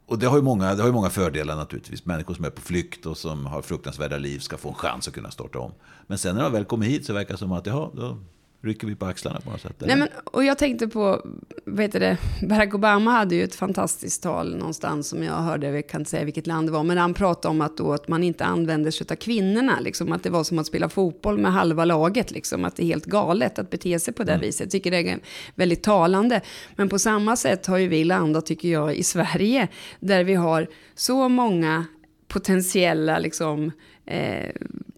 och 0.07 0.19
det 0.19 0.27
har, 0.27 0.37
ju 0.37 0.43
många, 0.43 0.75
det 0.75 0.83
har 0.83 0.88
ju 0.88 0.95
många 0.95 1.11
fördelar 1.11 1.57
naturligtvis. 1.57 2.05
Människor 2.05 2.35
som 2.35 2.45
är 2.45 2.51
på 2.51 2.61
flykt 2.61 3.07
och 3.07 3.19
som 3.19 3.47
har 3.47 3.62
fruktansvärda 3.62 4.19
liv 4.19 4.38
ska 4.38 4.57
få 4.57 4.69
en 4.69 4.75
chans 4.75 5.09
att 5.09 5.14
kunna 5.14 5.31
starta 5.31 5.59
om. 5.59 5.73
Men 6.07 6.19
sen 6.19 6.37
när 6.37 6.43
de 6.43 6.53
väl 6.53 6.64
kommer 6.64 6.87
hit 6.87 7.07
så 7.07 7.12
verkar 7.12 7.35
det 7.35 7.38
som 7.38 7.53
att 7.53 7.67
ja, 7.67 7.93
då 7.95 8.19
rycker 8.64 8.87
vi 8.87 8.96
på 8.96 9.07
axlarna 9.07 9.40
på 9.40 9.50
något 9.50 9.61
sätt. 9.61 9.77
Nej, 9.79 9.96
men, 9.96 10.09
och 10.24 10.44
jag 10.44 10.59
tänkte 10.59 10.88
på, 10.88 11.27
vet 11.64 11.92
det, 11.92 12.18
Barack 12.48 12.74
Obama 12.74 13.11
hade 13.11 13.35
ju 13.35 13.44
ett 13.44 13.55
fantastiskt 13.55 14.22
tal 14.22 14.57
någonstans 14.57 15.09
som 15.09 15.22
jag 15.22 15.33
hörde, 15.33 15.70
jag 15.70 15.88
kan 15.88 16.00
inte 16.00 16.11
säga 16.11 16.24
vilket 16.24 16.46
land 16.46 16.68
det 16.68 16.72
var, 16.72 16.85
men 16.85 16.98
han 16.98 17.14
pratade 17.14 17.50
om 17.50 17.61
att, 17.61 17.77
då, 17.77 17.92
att 17.92 18.09
man 18.09 18.22
inte 18.22 18.44
använder 18.44 18.90
sig 18.90 19.07
av 19.11 19.14
kvinnorna, 19.14 19.81
liksom, 19.81 20.12
att 20.12 20.22
det 20.22 20.31
var 20.31 20.44
som 20.44 20.59
att 20.59 20.66
spela 20.66 20.88
fotboll 20.88 21.38
med 21.38 21.53
halva 21.53 21.85
laget, 21.85 22.31
liksom, 22.31 22.64
att 22.64 22.77
det 22.77 22.83
är 22.83 22.87
helt 22.87 23.07
galet 23.07 23.59
att 23.59 23.70
bete 23.70 23.98
sig 23.98 24.14
på 24.14 24.24
det 24.24 24.33
mm. 24.33 24.46
viset. 24.46 24.61
Jag 24.61 24.70
tycker 24.70 24.90
det 24.90 25.11
är 25.11 25.18
väldigt 25.55 25.83
talande. 25.83 26.40
Men 26.77 26.88
på 26.88 26.98
samma 26.98 27.37
sätt 27.37 27.66
har 27.66 27.79
ju 27.79 27.88
vi 27.88 28.05
landat, 28.05 28.46
tycker 28.46 28.68
jag, 28.68 28.96
i 28.96 29.03
Sverige, 29.03 29.68
där 30.00 30.24
vi 30.24 30.35
har 30.35 30.68
så 30.94 31.29
många 31.29 31.85
potentiella 32.29 33.18
liksom, 33.18 33.72
eh, 34.07 34.50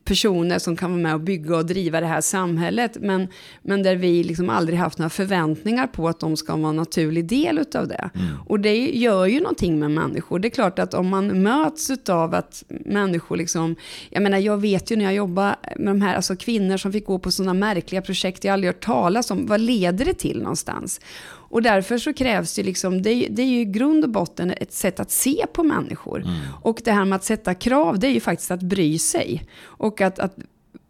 personer 0.07 0.59
som 0.59 0.77
kan 0.77 0.91
vara 0.91 1.03
med 1.03 1.15
och 1.15 1.21
bygga 1.21 1.57
och 1.57 1.67
driva 1.67 2.01
det 2.01 2.07
här 2.07 2.21
samhället. 2.21 2.97
Men, 3.01 3.29
men 3.63 3.83
där 3.83 3.97
vi 3.97 4.25
liksom 4.25 4.51
aldrig 4.51 4.79
haft 4.79 4.99
några 4.99 5.11
förväntningar 5.11 5.87
på 5.87 6.09
att 6.09 6.21
de 6.21 6.37
ska 6.37 6.57
vara 6.57 6.69
en 6.69 6.77
naturlig 6.77 7.29
del 7.29 7.59
av 7.75 7.89
det. 7.89 8.11
Mm. 8.15 8.27
Och 8.47 8.61
det 8.61 8.77
gör 8.77 9.27
ju 9.27 9.41
någonting 9.41 9.79
med 9.79 9.91
människor. 9.91 10.39
Det 10.39 10.49
är 10.49 10.51
klart 10.51 10.79
att 10.79 10.95
om 10.95 11.09
man 11.09 11.43
möts 11.43 11.91
av 12.09 12.35
att 12.35 12.65
människor 12.69 13.37
liksom, 13.37 13.77
jag 14.11 14.23
menar 14.23 14.39
jag 14.39 14.61
vet 14.61 14.91
ju 14.91 14.97
när 14.97 15.05
jag 15.05 15.15
jobbar 15.15 15.57
med 15.77 15.95
de 15.95 16.03
här, 16.03 16.15
alltså 16.15 16.37
kvinnor 16.37 16.77
som 16.77 16.93
fick 16.93 17.07
gå 17.07 17.19
på 17.19 17.31
sådana 17.31 17.55
märkliga 17.55 18.03
projekt 18.03 18.45
jag 18.45 18.53
aldrig 18.53 18.69
hört 18.69 18.85
talas 18.85 19.31
om, 19.31 19.47
vad 19.47 19.61
leder 19.61 20.05
det 20.05 20.15
till 20.15 20.39
någonstans? 20.39 21.01
Och 21.49 21.63
därför 21.63 21.99
så 21.99 22.13
krävs 22.13 22.55
det 22.55 22.63
liksom, 22.63 23.03
det 23.03 23.11
är, 23.11 23.31
det 23.31 23.43
är 23.43 23.47
ju 23.47 23.61
i 23.61 23.65
grund 23.65 24.05
och 24.05 24.11
botten 24.11 24.51
ett 24.51 24.73
sätt 24.73 25.01
att 25.01 25.11
se 25.11 25.47
på 25.53 25.63
människor. 25.63 26.23
Mm. 26.23 26.37
Och 26.63 26.81
det 26.85 26.93
här 26.93 27.05
med 27.05 27.17
att 27.17 27.25
sätta 27.25 27.55
krav, 27.55 27.99
det 27.99 28.07
är 28.07 28.13
ju 28.13 28.21
faktiskt 28.21 28.51
att 28.51 28.63
bry 28.63 28.99
sig. 28.99 29.49
Och 29.63 30.01
att, 30.01 30.19
att 30.19 30.37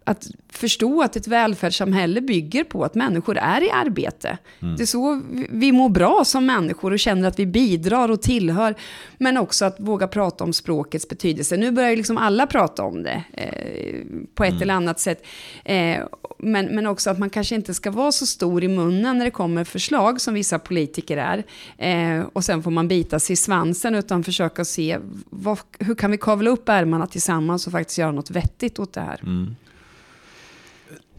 att 0.09 0.27
förstå 0.49 1.03
att 1.03 1.17
ett 1.17 1.29
välfärdssamhälle 1.29 2.21
bygger 2.21 2.65
på 2.65 2.85
att 2.85 2.95
människor 2.95 3.39
är 3.39 3.63
i 3.63 3.71
arbete. 3.71 4.39
Mm. 4.63 4.77
Det 4.77 4.83
är 4.83 4.87
så 4.87 5.23
vi 5.51 5.73
mår 5.73 5.89
bra 5.89 6.23
som 6.25 6.47
människor 6.47 6.93
och 6.93 6.99
känner 6.99 7.29
att 7.29 7.39
vi 7.39 7.47
bidrar 7.47 8.09
och 8.09 8.23
tillhör. 8.23 8.75
Men 9.19 9.37
också 9.37 9.65
att 9.65 9.77
våga 9.81 10.09
prata 10.09 10.45
om 10.45 10.53
språkets 10.53 11.09
betydelse. 11.09 11.57
Nu 11.57 11.71
börjar 11.71 11.91
ju 11.91 11.97
liksom 11.97 12.19
alla 12.19 12.47
prata 12.47 12.83
om 12.83 13.03
det 13.03 13.23
eh, 13.33 14.01
på 14.35 14.45
ett 14.45 14.51
mm. 14.51 14.63
eller 14.63 14.75
annat 14.75 15.01
sätt. 15.01 15.27
Eh, 15.65 15.99
men, 16.39 16.67
men 16.67 16.87
också 16.87 17.11
att 17.11 17.19
man 17.19 17.31
kanske 17.31 17.55
inte 17.55 17.75
ska 17.75 17.91
vara 17.91 18.13
så 18.13 18.27
stor 18.27 18.65
i 18.65 18.69
munnen 18.69 19.19
när 19.19 19.25
det 19.25 19.31
kommer 19.31 19.65
förslag 19.65 20.21
som 20.21 20.35
vissa 20.35 20.59
politiker 20.59 21.17
är. 21.17 21.45
Eh, 21.79 22.27
och 22.33 22.45
sen 22.45 22.63
får 22.63 22.71
man 22.71 22.89
bita 22.89 23.21
sig 23.21 23.35
i 23.35 23.37
svansen 23.37 23.95
utan 23.95 24.25
försöka 24.25 24.65
se 24.65 24.99
vad, 25.31 25.59
hur 25.79 25.95
kan 25.95 26.11
vi 26.11 26.19
kavla 26.19 26.51
upp 26.51 26.69
ärmarna 26.69 27.07
tillsammans 27.07 27.67
och 27.67 27.73
faktiskt 27.73 27.99
göra 27.99 28.13
något 28.13 28.31
vettigt 28.31 28.79
åt 28.79 28.93
det 28.93 29.01
här. 29.01 29.21
Mm. 29.23 29.57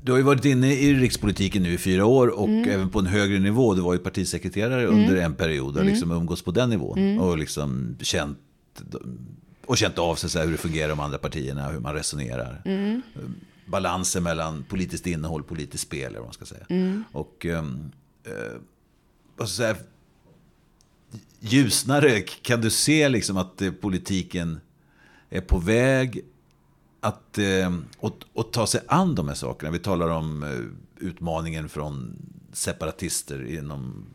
Du 0.01 0.12
har 0.12 0.17
ju 0.17 0.23
varit 0.23 0.45
inne 0.45 0.73
i 0.73 0.93
rikspolitiken 0.93 1.63
nu 1.63 1.73
i 1.73 1.77
fyra 1.77 2.05
år 2.05 2.27
och 2.27 2.47
mm. 2.47 2.69
även 2.69 2.89
på 2.89 2.99
en 2.99 3.05
högre 3.05 3.39
nivå. 3.39 3.73
Du 3.73 3.81
var 3.81 3.93
ju 3.93 3.99
partisekreterare 3.99 4.83
mm. 4.83 4.99
under 4.99 5.15
en 5.15 5.36
period 5.36 5.75
och 5.75 5.81
mm. 5.81 5.88
liksom 5.88 6.12
umgås 6.12 6.41
på 6.41 6.51
den 6.51 6.69
nivån. 6.69 6.97
Mm. 6.97 7.19
Och 7.19 7.38
liksom 7.38 7.97
känt, 8.01 8.39
och 9.65 9.77
känt 9.77 9.97
av 9.97 10.15
sig 10.15 10.29
så 10.29 10.39
hur 10.39 10.51
det 10.51 10.57
fungerar 10.57 10.89
de 10.89 10.99
andra 10.99 11.17
partierna, 11.17 11.69
hur 11.69 11.79
man 11.79 11.93
resonerar. 11.93 12.62
Mm. 12.65 13.01
Balansen 13.65 14.23
mellan 14.23 14.63
politiskt 14.63 15.07
innehåll 15.07 15.41
och 15.41 15.47
politiskt 15.47 15.83
spel, 15.83 16.05
eller 16.05 16.19
vad 16.19 16.27
man 16.27 16.33
ska 16.33 16.45
säga. 16.45 16.65
Mm. 16.69 17.03
Och, 17.12 17.45
och 19.38 19.49
så 19.49 19.63
här, 19.63 19.77
ljusnare, 21.39 22.21
kan 22.21 22.62
du 22.62 22.69
se 22.69 23.10
liksom 23.10 23.38
att 23.38 23.62
politiken 23.81 24.60
är 25.29 25.41
på 25.41 25.60
väg 25.60 26.21
att 27.07 27.37
eh, 27.37 27.73
att, 28.01 28.13
att 28.35 28.51
ta 28.51 28.67
sig 28.67 28.81
an 28.87 29.15
de 29.15 29.27
här 29.27 29.35
sakerna. 29.35 29.71
Vi 29.71 29.79
talar 29.79 30.09
om 30.09 30.43
eh, 30.43 31.07
utmaningen 31.07 31.69
från 31.69 32.15
separatister 32.53 33.57
inom, 33.57 34.05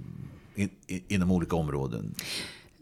in, 0.54 0.70
inom 1.08 1.30
olika 1.30 1.56
områden. 1.56 2.14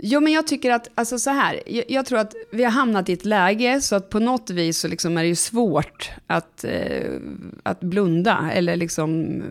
Jo, 0.02 0.20
men 0.20 0.32
jag 0.32 0.46
tycker 0.46 0.70
att, 0.70 0.88
alltså 0.94 1.18
så 1.18 1.30
här, 1.30 1.60
jag, 1.66 1.84
jag, 1.88 2.06
tror 2.06 2.18
att 2.18 2.34
vi 2.52 2.64
har 2.64 2.70
hamnat 2.70 3.08
i 3.08 3.12
ett 3.12 3.24
läge 3.24 3.80
så 3.80 3.96
att 3.96 4.10
på 4.10 4.18
något 4.18 4.50
vis 4.50 4.78
så 4.78 4.88
liksom 4.88 5.18
är 5.18 5.22
det 5.22 5.28
ju 5.28 5.34
svårt 5.34 6.10
att, 6.26 6.64
eh, 6.64 7.20
att 7.62 7.80
blunda 7.80 8.50
eller 8.52 8.76
liksom, 8.76 9.42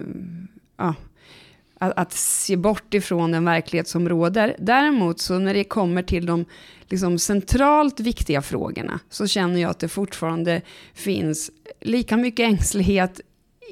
ja, 0.77 0.95
att, 1.79 1.97
att, 1.97 2.13
se 2.13 2.55
bort 2.55 2.93
ifrån 2.93 3.31
den 3.31 3.45
verklighet 3.45 3.87
som 3.87 4.09
råder. 4.09 4.55
Däremot 4.59 5.19
så 5.19 5.39
när 5.39 5.53
det 5.53 5.63
kommer 5.63 6.03
till 6.03 6.25
de 6.25 6.45
liksom 6.87 7.19
centralt 7.19 7.99
viktiga 7.99 8.41
frågorna 8.41 8.99
så 9.09 9.27
känner 9.27 9.61
jag 9.61 9.71
att 9.71 9.79
det 9.79 9.87
fortfarande 9.87 10.61
finns 10.93 11.51
lika 11.81 12.17
mycket 12.17 12.43
ängslighet 12.43 13.21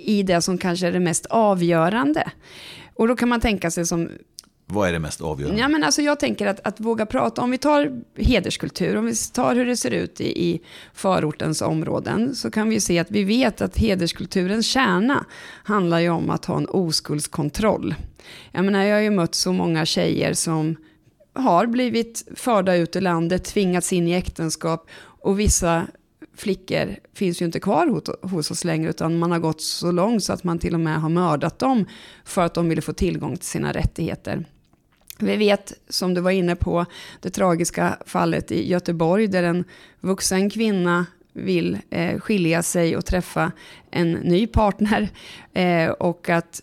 i 0.04 0.24
det 0.24 0.42
som 0.42 0.58
kanske 0.58 0.88
är 0.88 0.92
det 0.92 1.00
mest 1.00 1.26
avgörande. 1.26 2.32
Och 2.94 3.08
då 3.08 3.16
kan 3.16 3.30
man 3.30 3.42
tänka 3.42 3.72
sig 3.72 3.86
som 3.86 4.10
vad 4.70 4.90
är 4.90 4.94
det 4.94 5.00
mest 5.00 5.22
avgörande? 5.22 5.62
Ja, 5.62 5.68
men 5.68 5.84
alltså 5.84 6.02
jag 6.02 6.20
tänker 6.20 6.48
att, 6.48 6.68
att 6.68 6.80
våga 6.80 7.06
prata, 7.06 7.42
om 7.42 7.52
vi 7.52 7.58
tar 7.58 8.02
hederskultur, 8.16 8.98
om 8.98 9.06
vi 9.06 9.14
tar 9.34 9.56
hur 9.56 9.66
det 9.66 9.78
ser 9.78 9.92
ut 9.92 10.22
i, 10.22 10.46
i 10.46 10.62
förortens 10.94 11.62
områden, 11.62 12.36
så 12.36 12.52
kan 12.52 12.70
vi 12.70 12.80
se 12.80 13.00
att 13.00 13.12
vi 13.12 13.24
vet 13.24 13.62
att 13.62 13.78
hederskulturens 13.78 14.66
kärna 14.66 15.26
handlar 15.64 16.00
ju 16.00 16.10
om 16.10 16.30
att 16.30 16.46
ha 16.46 16.58
en 16.58 16.68
oskuldskontroll. 16.70 17.96
Jag 18.52 18.66
menar, 18.66 18.84
jag 18.84 18.96
har 18.96 19.02
ju 19.02 19.12
mött 19.12 19.36
så 19.36 19.54
många 19.54 19.86
tjejer 19.86 20.34
som 20.34 20.76
har 21.34 21.66
blivit 21.66 22.28
förda 22.36 22.76
ut 22.76 22.96
ur 22.96 23.02
landet, 23.02 23.44
tvingats 23.44 23.94
in 23.94 24.08
i 24.08 24.14
äktenskap 24.14 24.90
och 25.22 25.40
vissa 25.40 25.88
flickor 26.36 26.96
finns 27.14 27.42
ju 27.42 27.46
inte 27.46 27.60
kvar 27.60 28.02
hos 28.28 28.52
oss 28.52 28.64
längre 28.64 28.90
utan 28.90 29.20
man 29.20 29.32
har 29.32 29.40
gått 29.40 29.62
så 29.62 29.92
långt 29.92 30.24
så 30.24 30.34
att 30.34 30.44
man 30.44 30.60
till 30.60 30.74
och 30.74 30.80
med 30.80 31.02
har 31.02 31.10
mördat 31.10 31.60
dem 31.60 31.86
för 32.26 32.42
att 32.42 32.54
de 32.54 32.70
ville 32.70 32.82
få 32.82 32.94
tillgång 32.94 33.38
till 33.38 33.48
sina 33.48 33.74
rättigheter. 33.74 34.46
Vi 35.20 35.38
vet, 35.38 35.74
som 35.90 36.14
du 36.14 36.22
var 36.22 36.32
inne 36.32 36.56
på, 36.56 36.86
det 37.22 37.30
tragiska 37.30 37.98
fallet 38.06 38.52
i 38.52 38.70
Göteborg 38.70 39.28
där 39.28 39.44
en 39.44 39.64
vuxen 40.00 40.50
kvinna 40.50 41.06
vill 41.34 41.78
eh, 41.90 42.20
skilja 42.20 42.64
sig 42.64 42.98
och 42.98 43.06
träffa 43.06 43.52
en 43.92 44.12
ny 44.12 44.48
partner. 44.48 45.10
Eh, 45.54 45.90
och 45.90 46.30
att 46.30 46.62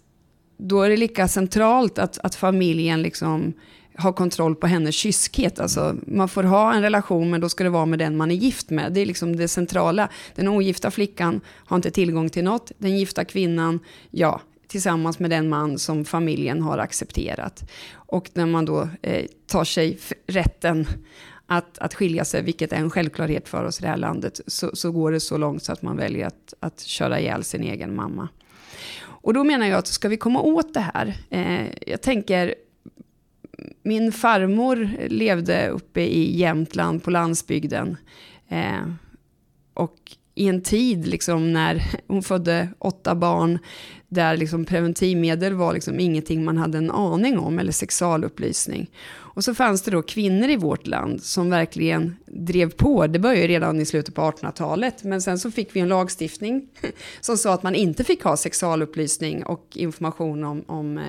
då 0.56 0.82
är 0.82 0.90
det 0.90 0.96
lika 0.96 1.28
centralt 1.28 1.98
att, 1.98 2.18
att 2.18 2.34
familjen 2.34 3.02
liksom 3.02 3.52
har 3.96 4.12
kontroll 4.12 4.54
på 4.54 4.66
hennes 4.66 4.94
kyskhet. 4.94 5.60
Alltså, 5.60 5.96
man 6.06 6.28
får 6.28 6.42
ha 6.42 6.74
en 6.74 6.82
relation 6.82 7.30
men 7.30 7.40
då 7.40 7.48
ska 7.48 7.64
det 7.64 7.70
vara 7.70 7.86
med 7.86 7.98
den 7.98 8.16
man 8.16 8.30
är 8.30 8.34
gift 8.34 8.70
med. 8.70 8.92
Det 8.92 9.00
är 9.00 9.06
liksom 9.06 9.36
det 9.36 9.48
centrala. 9.48 10.08
Den 10.34 10.48
ogifta 10.48 10.90
flickan 10.90 11.40
har 11.48 11.76
inte 11.76 11.90
tillgång 11.90 12.30
till 12.30 12.44
något. 12.44 12.72
Den 12.78 12.98
gifta 12.98 13.24
kvinnan, 13.24 13.80
ja, 14.10 14.40
tillsammans 14.66 15.18
med 15.18 15.30
den 15.30 15.48
man 15.48 15.78
som 15.78 16.04
familjen 16.04 16.62
har 16.62 16.78
accepterat. 16.78 17.70
Och 17.92 18.30
när 18.34 18.46
man 18.46 18.64
då 18.64 18.88
eh, 19.02 19.26
tar 19.46 19.64
sig 19.64 19.98
rätten 20.26 20.86
att, 21.46 21.78
att 21.78 21.94
skilja 21.94 22.24
sig, 22.24 22.42
vilket 22.42 22.72
är 22.72 22.76
en 22.76 22.90
självklarhet 22.90 23.48
för 23.48 23.64
oss 23.64 23.78
i 23.78 23.82
det 23.82 23.88
här 23.88 23.96
landet, 23.96 24.40
så, 24.46 24.70
så 24.76 24.92
går 24.92 25.12
det 25.12 25.20
så 25.20 25.36
långt 25.36 25.62
så 25.62 25.72
att 25.72 25.82
man 25.82 25.96
väljer 25.96 26.26
att, 26.26 26.54
att 26.60 26.80
köra 26.80 27.20
ihjäl 27.20 27.44
sin 27.44 27.62
egen 27.62 27.96
mamma. 27.96 28.28
Och 29.04 29.34
då 29.34 29.44
menar 29.44 29.66
jag 29.66 29.78
att 29.78 29.86
ska 29.86 30.08
vi 30.08 30.16
komma 30.16 30.40
åt 30.40 30.74
det 30.74 30.90
här, 30.94 31.16
eh, 31.30 31.66
jag 31.86 32.02
tänker 32.02 32.54
min 33.82 34.12
farmor 34.12 34.90
levde 35.08 35.68
uppe 35.68 36.00
i 36.00 36.36
Jämtland 36.36 37.02
på 37.02 37.10
landsbygden. 37.10 37.96
Eh, 38.48 38.88
och 39.74 39.96
i 40.34 40.48
en 40.48 40.62
tid 40.62 41.06
liksom 41.06 41.52
när 41.52 41.82
hon 42.06 42.22
födde 42.22 42.68
åtta 42.78 43.14
barn 43.14 43.58
där 44.14 44.36
liksom 44.36 44.64
preventivmedel 44.64 45.54
var 45.54 45.72
liksom 45.72 46.00
ingenting 46.00 46.44
man 46.44 46.56
hade 46.56 46.78
en 46.78 46.90
aning 46.90 47.38
om, 47.38 47.58
eller 47.58 47.72
sexualupplysning. 47.72 48.90
Och 49.34 49.44
så 49.44 49.54
fanns 49.54 49.82
det 49.82 49.90
då 49.90 50.02
kvinnor 50.02 50.48
i 50.48 50.56
vårt 50.56 50.86
land 50.86 51.22
som 51.22 51.50
verkligen 51.50 52.16
drev 52.26 52.70
på. 52.70 53.06
Det 53.06 53.18
började 53.18 53.42
ju 53.42 53.48
redan 53.48 53.80
i 53.80 53.86
slutet 53.86 54.14
på 54.14 54.22
1800-talet, 54.22 55.04
men 55.04 55.22
sen 55.22 55.38
så 55.38 55.50
fick 55.50 55.76
vi 55.76 55.80
en 55.80 55.88
lagstiftning 55.88 56.68
som 57.20 57.36
sa 57.36 57.54
att 57.54 57.62
man 57.62 57.74
inte 57.74 58.04
fick 58.04 58.24
ha 58.24 58.36
sexualupplysning 58.36 59.44
och 59.44 59.66
information 59.74 60.44
om, 60.44 60.64
om 60.66 60.98
eh, 60.98 61.04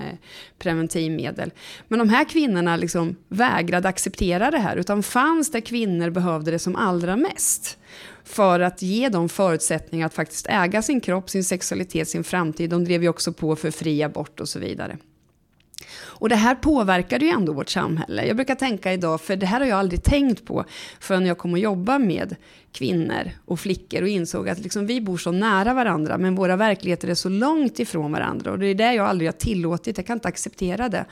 preventivmedel. 0.58 1.50
Men 1.88 1.98
de 1.98 2.08
här 2.08 2.24
kvinnorna 2.24 2.76
liksom 2.76 3.16
vägrade 3.28 3.88
acceptera 3.88 4.50
det 4.50 4.58
här, 4.58 4.76
utan 4.76 5.02
fanns 5.02 5.50
där 5.50 5.60
kvinnor 5.60 6.10
behövde 6.10 6.50
det 6.50 6.58
som 6.58 6.76
allra 6.76 7.16
mest 7.16 7.78
för 8.24 8.60
att 8.60 8.82
ge 8.82 9.08
dem 9.08 9.28
förutsättningar 9.28 10.06
att 10.06 10.14
faktiskt 10.14 10.46
äga 10.46 10.82
sin 10.82 11.00
kropp, 11.00 11.30
sin 11.30 11.44
sexualitet, 11.44 12.08
sin 12.08 12.24
framtid. 12.24 12.70
De 12.70 12.84
drev 12.84 13.02
ju 13.02 13.08
också 13.08 13.32
på 13.32 13.56
för 13.56 13.70
fri 13.70 14.02
abort 14.02 14.40
och 14.40 14.48
så 14.48 14.58
vidare. 14.58 14.98
Och 15.98 16.28
det 16.28 16.36
här 16.36 16.54
påverkade 16.54 17.24
ju 17.24 17.30
ändå 17.30 17.52
vårt 17.52 17.68
samhälle. 17.68 18.26
Jag 18.26 18.36
brukar 18.36 18.54
tänka 18.54 18.92
idag, 18.92 19.20
för 19.20 19.36
det 19.36 19.46
här 19.46 19.60
har 19.60 19.66
jag 19.66 19.78
aldrig 19.78 20.02
tänkt 20.02 20.44
på 20.44 20.64
förrän 21.00 21.26
jag 21.26 21.38
kom 21.38 21.54
att 21.54 21.60
jobba 21.60 21.98
med 21.98 22.36
kvinnor 22.72 23.30
och 23.44 23.60
flickor 23.60 24.02
och 24.02 24.08
insåg 24.08 24.48
att 24.48 24.58
liksom 24.58 24.86
vi 24.86 25.00
bor 25.00 25.16
så 25.16 25.32
nära 25.32 25.74
varandra 25.74 26.18
men 26.18 26.34
våra 26.34 26.56
verkligheter 26.56 27.08
är 27.08 27.14
så 27.14 27.28
långt 27.28 27.78
ifrån 27.78 28.12
varandra. 28.12 28.52
Och 28.52 28.58
det 28.58 28.66
är 28.66 28.74
det 28.74 28.94
jag 28.94 29.06
aldrig 29.06 29.28
har 29.28 29.32
tillåtit, 29.32 29.96
jag 29.96 30.06
kan 30.06 30.16
inte 30.16 30.28
acceptera 30.28 30.88
det. 30.88 31.04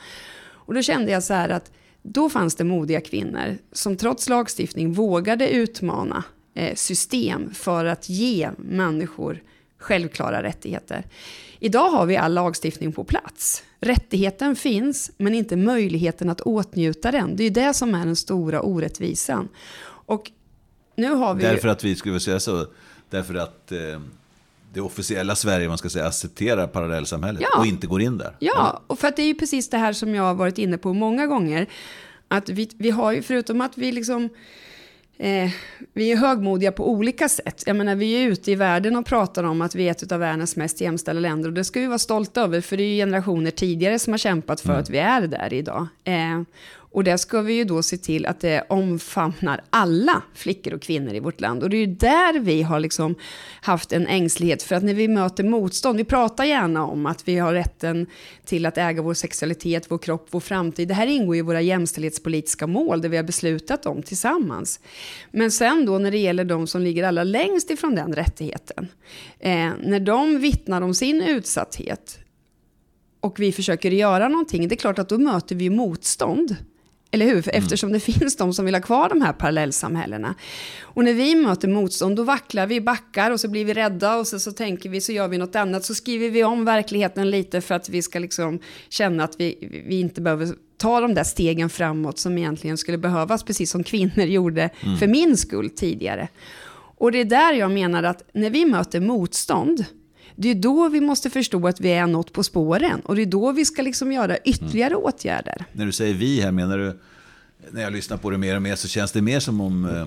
Och 0.65 0.73
då 0.73 0.81
kände 0.81 1.11
jag 1.11 1.23
så 1.23 1.33
här 1.33 1.49
att 1.49 1.71
då 2.01 2.29
fanns 2.29 2.55
det 2.55 2.63
modiga 2.63 3.01
kvinnor 3.01 3.57
som 3.71 3.97
trots 3.97 4.29
lagstiftning 4.29 4.93
vågade 4.93 5.49
utmana 5.49 6.23
eh, 6.53 6.75
system 6.75 7.53
för 7.53 7.85
att 7.85 8.09
ge 8.09 8.49
människor 8.57 9.41
självklara 9.77 10.43
rättigheter. 10.43 11.05
Idag 11.59 11.89
har 11.89 12.05
vi 12.05 12.17
all 12.17 12.33
lagstiftning 12.33 12.91
på 12.91 13.03
plats. 13.03 13.63
Rättigheten 13.79 14.55
finns, 14.55 15.11
men 15.17 15.35
inte 15.35 15.55
möjligheten 15.55 16.29
att 16.29 16.41
åtnjuta 16.41 17.11
den. 17.11 17.35
Det 17.35 17.43
är 17.43 17.49
det 17.49 17.73
som 17.73 17.95
är 17.95 18.05
den 18.05 18.15
stora 18.15 18.61
orättvisan. 18.61 19.49
Och 19.85 20.31
nu 20.95 21.09
har 21.09 21.33
vi... 21.33 21.43
Därför 21.43 21.67
att 21.67 21.83
vi, 21.83 21.95
skulle 21.95 22.19
säga 22.19 22.39
så, 22.39 22.67
därför 23.09 23.35
att 23.35 23.71
eh, 23.71 23.79
det 24.73 24.81
officiella 24.81 25.35
Sverige, 25.35 25.67
man 25.67 25.77
ska 25.77 25.89
säga, 25.89 26.07
accepterar 26.07 26.67
parallellsamhället 26.67 27.41
ja. 27.41 27.59
och 27.59 27.65
inte 27.65 27.87
går 27.87 28.01
in 28.01 28.17
där. 28.17 28.35
Ja, 28.39 28.81
och 28.87 28.99
för 28.99 29.07
att 29.07 29.15
det 29.15 29.21
är 29.21 29.27
ju 29.27 29.35
precis 29.35 29.69
det 29.69 29.77
här 29.77 29.93
som 29.93 30.15
jag 30.15 30.23
har 30.23 30.33
varit 30.33 30.57
inne 30.57 30.77
på 30.77 30.93
många 30.93 31.27
gånger. 31.27 31.67
Att 32.27 32.49
vi, 32.49 32.69
vi 32.77 32.89
har 32.89 33.11
ju, 33.11 33.21
förutom 33.21 33.61
att 33.61 33.77
vi 33.77 33.91
liksom 33.91 34.29
Eh, 35.17 35.51
vi 35.93 36.11
är 36.11 36.17
högmodiga 36.17 36.71
på 36.71 36.89
olika 36.89 37.29
sätt. 37.29 37.63
Jag 37.65 37.75
menar, 37.75 37.95
vi 37.95 38.23
är 38.23 38.27
ute 38.27 38.51
i 38.51 38.55
världen 38.55 38.95
och 38.95 39.05
pratar 39.05 39.43
om 39.43 39.61
att 39.61 39.75
vi 39.75 39.87
är 39.87 39.91
ett 39.91 40.11
av 40.11 40.19
världens 40.19 40.55
mest 40.55 40.81
jämställda 40.81 41.19
länder. 41.19 41.49
Och 41.49 41.53
det 41.53 41.63
ska 41.63 41.79
vi 41.79 41.87
vara 41.87 41.99
stolta 41.99 42.41
över, 42.41 42.61
för 42.61 42.77
det 42.77 42.83
är 42.83 42.95
generationer 42.95 43.51
tidigare 43.51 43.99
som 43.99 44.13
har 44.13 44.17
kämpat 44.17 44.61
för 44.61 44.69
mm. 44.69 44.81
att 44.81 44.89
vi 44.89 44.97
är 44.97 45.21
där 45.21 45.53
idag. 45.53 45.87
Eh, 46.03 46.41
och 46.95 47.03
det 47.03 47.17
ska 47.17 47.41
vi 47.41 47.53
ju 47.53 47.63
då 47.63 47.83
se 47.83 47.97
till 47.97 48.25
att 48.25 48.39
det 48.39 48.63
omfamnar 48.69 49.61
alla 49.69 50.21
flickor 50.33 50.73
och 50.73 50.81
kvinnor 50.81 51.13
i 51.13 51.19
vårt 51.19 51.41
land. 51.41 51.63
Och 51.63 51.69
det 51.69 51.77
är 51.77 51.79
ju 51.79 51.95
där 51.95 52.39
vi 52.39 52.61
har 52.61 52.79
liksom 52.79 53.15
haft 53.61 53.93
en 53.93 54.07
ängslighet. 54.07 54.63
För 54.63 54.75
att 54.75 54.83
när 54.83 54.93
vi 54.93 55.07
möter 55.07 55.43
motstånd, 55.43 55.97
vi 55.97 56.03
pratar 56.03 56.45
gärna 56.45 56.85
om 56.85 57.05
att 57.05 57.27
vi 57.27 57.37
har 57.37 57.53
rätten 57.53 58.07
till 58.45 58.65
att 58.65 58.77
äga 58.77 59.01
vår 59.01 59.13
sexualitet, 59.13 59.91
vår 59.91 59.97
kropp, 59.97 60.27
vår 60.31 60.39
framtid. 60.39 60.87
Det 60.87 60.93
här 60.93 61.07
ingår 61.07 61.35
ju 61.35 61.39
i 61.39 61.41
våra 61.41 61.61
jämställdhetspolitiska 61.61 62.67
mål, 62.67 63.01
det 63.01 63.09
vi 63.09 63.17
har 63.17 63.23
beslutat 63.23 63.85
om 63.85 64.03
tillsammans. 64.03 64.79
Men 65.31 65.51
sen 65.51 65.85
då 65.85 65.97
när 65.97 66.11
det 66.11 66.17
gäller 66.17 66.45
de 66.45 66.67
som 66.67 66.81
ligger 66.81 67.03
allra 67.03 67.23
längst 67.23 67.71
ifrån 67.71 67.95
den 67.95 68.13
rättigheten, 68.13 68.87
eh, 69.39 69.71
när 69.83 69.99
de 69.99 70.39
vittnar 70.39 70.81
om 70.81 70.93
sin 70.93 71.21
utsatthet 71.21 72.19
och 73.19 73.39
vi 73.39 73.51
försöker 73.51 73.91
göra 73.91 74.27
någonting, 74.27 74.67
det 74.67 74.75
är 74.75 74.77
klart 74.77 74.99
att 74.99 75.09
då 75.09 75.17
möter 75.17 75.55
vi 75.55 75.69
motstånd. 75.69 76.55
Eller 77.11 77.25
hur? 77.25 77.41
För 77.41 77.51
eftersom 77.51 77.91
det 77.91 77.99
finns 77.99 78.37
de 78.37 78.53
som 78.53 78.65
vill 78.65 78.75
ha 78.75 78.81
kvar 78.81 79.09
de 79.09 79.21
här 79.21 79.33
parallellsamhällena. 79.33 80.35
Och 80.81 81.03
när 81.03 81.13
vi 81.13 81.35
möter 81.35 81.67
motstånd, 81.67 82.15
då 82.15 82.23
vacklar 82.23 82.67
vi, 82.67 82.81
backar 82.81 83.31
och 83.31 83.39
så 83.39 83.47
blir 83.47 83.65
vi 83.65 83.73
rädda 83.73 84.17
och 84.17 84.27
så, 84.27 84.39
så 84.39 84.51
tänker 84.51 84.89
vi, 84.89 85.01
så 85.01 85.11
gör 85.11 85.27
vi 85.27 85.37
något 85.37 85.55
annat. 85.55 85.85
Så 85.85 85.95
skriver 85.95 86.29
vi 86.29 86.43
om 86.43 86.65
verkligheten 86.65 87.29
lite 87.29 87.61
för 87.61 87.75
att 87.75 87.89
vi 87.89 88.01
ska 88.01 88.19
liksom 88.19 88.59
känna 88.89 89.23
att 89.23 89.35
vi, 89.39 89.83
vi 89.87 89.99
inte 89.99 90.21
behöver 90.21 90.49
ta 90.77 90.99
de 90.99 91.13
där 91.13 91.23
stegen 91.23 91.69
framåt 91.69 92.19
som 92.19 92.37
egentligen 92.37 92.77
skulle 92.77 92.97
behövas, 92.97 93.43
precis 93.43 93.71
som 93.71 93.83
kvinnor 93.83 94.25
gjorde 94.25 94.69
mm. 94.81 94.97
för 94.97 95.07
min 95.07 95.37
skull 95.37 95.69
tidigare. 95.69 96.27
Och 96.97 97.11
det 97.11 97.19
är 97.19 97.25
där 97.25 97.53
jag 97.53 97.71
menar 97.71 98.03
att 98.03 98.29
när 98.33 98.49
vi 98.49 98.65
möter 98.65 98.99
motstånd, 98.99 99.85
det 100.35 100.49
är 100.49 100.55
då 100.55 100.89
vi 100.89 101.01
måste 101.01 101.29
förstå 101.29 101.67
att 101.67 101.81
vi 101.81 101.89
är 101.91 102.07
något 102.07 102.33
på 102.33 102.43
spåren. 102.43 102.99
Och 102.99 103.15
det 103.15 103.21
är 103.21 103.25
då 103.25 103.51
vi 103.51 103.65
ska 103.65 103.81
liksom 103.81 104.11
göra 104.11 104.37
ytterligare 104.37 104.93
mm. 104.93 105.03
åtgärder. 105.03 105.65
När 105.71 105.85
du 105.85 105.91
säger 105.91 106.13
vi 106.13 106.41
här, 106.41 106.51
menar 106.51 106.77
du, 106.77 106.99
när 107.71 107.81
jag 107.81 107.93
lyssnar 107.93 108.17
på 108.17 108.29
det 108.29 108.37
mer 108.37 108.55
och 108.55 108.61
mer 108.61 108.75
så 108.75 108.87
känns 108.87 109.11
det 109.11 109.21
mer 109.21 109.39
som 109.39 109.61
om, 109.61 109.85
eh, 109.85 110.05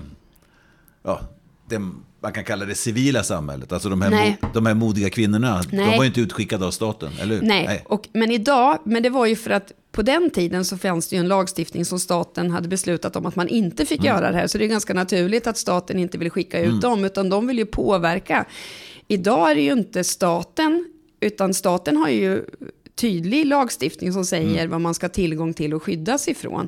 ja, 1.03 1.21
det, 1.69 1.79
man 2.21 2.33
kan 2.33 2.43
kalla 2.43 2.65
det 2.65 2.75
civila 2.75 3.23
samhället. 3.23 3.71
Alltså 3.71 3.89
de 3.89 4.01
här, 4.01 4.09
mo, 4.09 4.49
de 4.53 4.65
här 4.65 4.73
modiga 4.73 5.09
kvinnorna, 5.09 5.61
Nej. 5.71 5.85
de 5.91 5.97
var 5.97 6.03
ju 6.03 6.07
inte 6.07 6.21
utskickade 6.21 6.65
av 6.65 6.71
staten, 6.71 7.11
eller 7.21 7.35
hur? 7.35 7.41
Nej, 7.41 7.65
Nej. 7.65 7.83
Och, 7.85 8.07
men 8.13 8.31
idag, 8.31 8.79
men 8.83 9.03
det 9.03 9.09
var 9.09 9.25
ju 9.25 9.35
för 9.35 9.51
att 9.51 9.71
på 9.91 10.01
den 10.01 10.29
tiden 10.29 10.65
så 10.65 10.77
fanns 10.77 11.07
det 11.07 11.15
ju 11.15 11.19
en 11.19 11.27
lagstiftning 11.27 11.85
som 11.85 11.99
staten 11.99 12.51
hade 12.51 12.67
beslutat 12.67 13.15
om 13.15 13.25
att 13.25 13.35
man 13.35 13.47
inte 13.47 13.85
fick 13.85 13.99
mm. 13.99 14.15
göra 14.15 14.31
det 14.31 14.37
här. 14.37 14.47
Så 14.47 14.57
det 14.57 14.65
är 14.65 14.67
ganska 14.67 14.93
naturligt 14.93 15.47
att 15.47 15.57
staten 15.57 15.99
inte 15.99 16.17
vill 16.17 16.29
skicka 16.29 16.59
ut 16.59 16.67
mm. 16.67 16.79
dem, 16.79 17.05
utan 17.05 17.29
de 17.29 17.47
vill 17.47 17.57
ju 17.57 17.65
påverka. 17.65 18.45
Idag 19.11 19.51
är 19.51 19.55
det 19.55 19.61
ju 19.61 19.71
inte 19.71 20.03
staten, 20.03 20.85
utan 21.19 21.53
staten 21.53 21.97
har 21.97 22.09
ju 22.09 22.45
tydlig 22.95 23.45
lagstiftning 23.45 24.13
som 24.13 24.25
säger 24.25 24.59
mm. 24.59 24.71
vad 24.71 24.81
man 24.81 24.93
ska 24.93 25.05
ha 25.05 25.11
tillgång 25.11 25.53
till 25.53 25.73
och 25.73 25.83
skyddas 25.83 26.27
ifrån. 26.27 26.67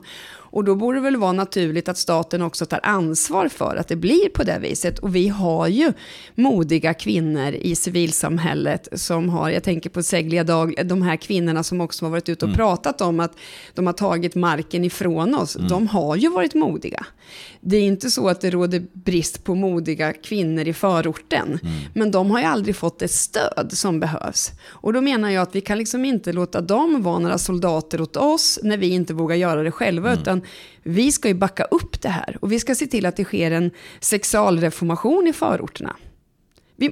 Och 0.52 0.64
då 0.64 0.76
borde 0.76 0.98
det 0.98 1.02
väl 1.02 1.18
vara 1.18 1.32
naturligt 1.32 1.90
att 1.90 1.98
staten 1.98 2.42
också 2.42 2.66
tar 2.66 2.80
ansvar 2.84 3.48
för 3.48 3.76
att 3.76 3.88
det 3.88 3.96
blir 3.96 4.30
på 4.30 4.44
det 4.44 4.60
viset. 4.62 5.00
Och 5.00 5.16
vi 5.16 5.28
har 5.28 5.68
ju 5.68 5.94
modiga 6.36 6.94
kvinnor 6.94 7.54
i 7.54 7.76
civilsamhället 7.76 8.88
som 8.94 9.30
har, 9.30 9.50
jag 9.50 9.64
tänker 9.64 9.90
på 9.90 10.04
Seglia 10.04 10.44
Dag, 10.44 10.74
de 10.86 11.02
här 11.02 11.16
kvinnorna 11.16 11.64
som 11.64 11.82
också 11.82 12.06
har 12.06 12.10
varit 12.10 12.30
ute 12.30 12.46
och 12.46 12.50
mm. 12.50 12.58
pratat 12.58 13.02
om 13.02 13.20
att 13.20 13.36
de 13.74 13.86
har 13.86 13.94
tagit 13.94 14.36
marken 14.36 14.84
ifrån 14.84 15.36
oss. 15.36 15.56
Mm. 15.56 15.68
De 15.68 15.88
har 15.88 16.16
ju 16.16 16.30
varit 16.30 16.54
modiga. 16.54 17.06
Det 17.62 17.78
är 17.78 17.82
inte 17.82 18.10
så 18.10 18.30
att 18.30 18.42
det 18.42 18.50
råder 18.50 18.86
brist 18.94 19.44
på 19.44 19.56
modiga 19.56 20.14
kvinnor 20.14 20.68
i 20.68 20.74
förorten. 20.74 21.60
Mm. 21.64 21.76
Men 21.94 22.12
de 22.12 22.32
har 22.32 22.40
ju 22.40 22.46
aldrig 22.46 22.76
fått 22.76 23.00
det 23.00 23.08
stöd 23.08 23.70
som 23.74 24.00
behövs. 24.00 24.52
Och 24.68 24.94
då 24.94 25.02
menar 25.02 25.30
jag 25.30 25.42
att 25.42 25.56
vi 25.56 25.62
kan 25.62 25.78
liksom 25.78 26.06
inte 26.06 26.34
låta 26.34 26.62
dem 26.62 27.02
vara 27.02 27.20
några 27.20 27.38
soldater 27.38 28.02
åt 28.02 28.18
oss 28.18 28.60
när 28.64 28.78
vi 28.78 28.88
inte 28.88 29.14
vågar 29.14 29.36
göra 29.36 29.64
det 29.64 29.72
själva. 29.72 30.12
Mm. 30.12 30.41
Utan 30.42 30.94
vi 30.94 31.12
ska 31.12 31.28
ju 31.28 31.34
backa 31.34 31.64
upp 31.64 32.02
det 32.02 32.10
här 32.10 32.38
och 32.42 32.52
vi 32.52 32.60
ska 32.60 32.76
se 32.76 32.88
till 32.88 33.06
att 33.06 33.16
det 33.16 33.24
sker 33.24 33.52
en 33.52 33.72
sexualreformation 34.00 35.28
i 35.28 35.34
förorterna. 35.34 35.96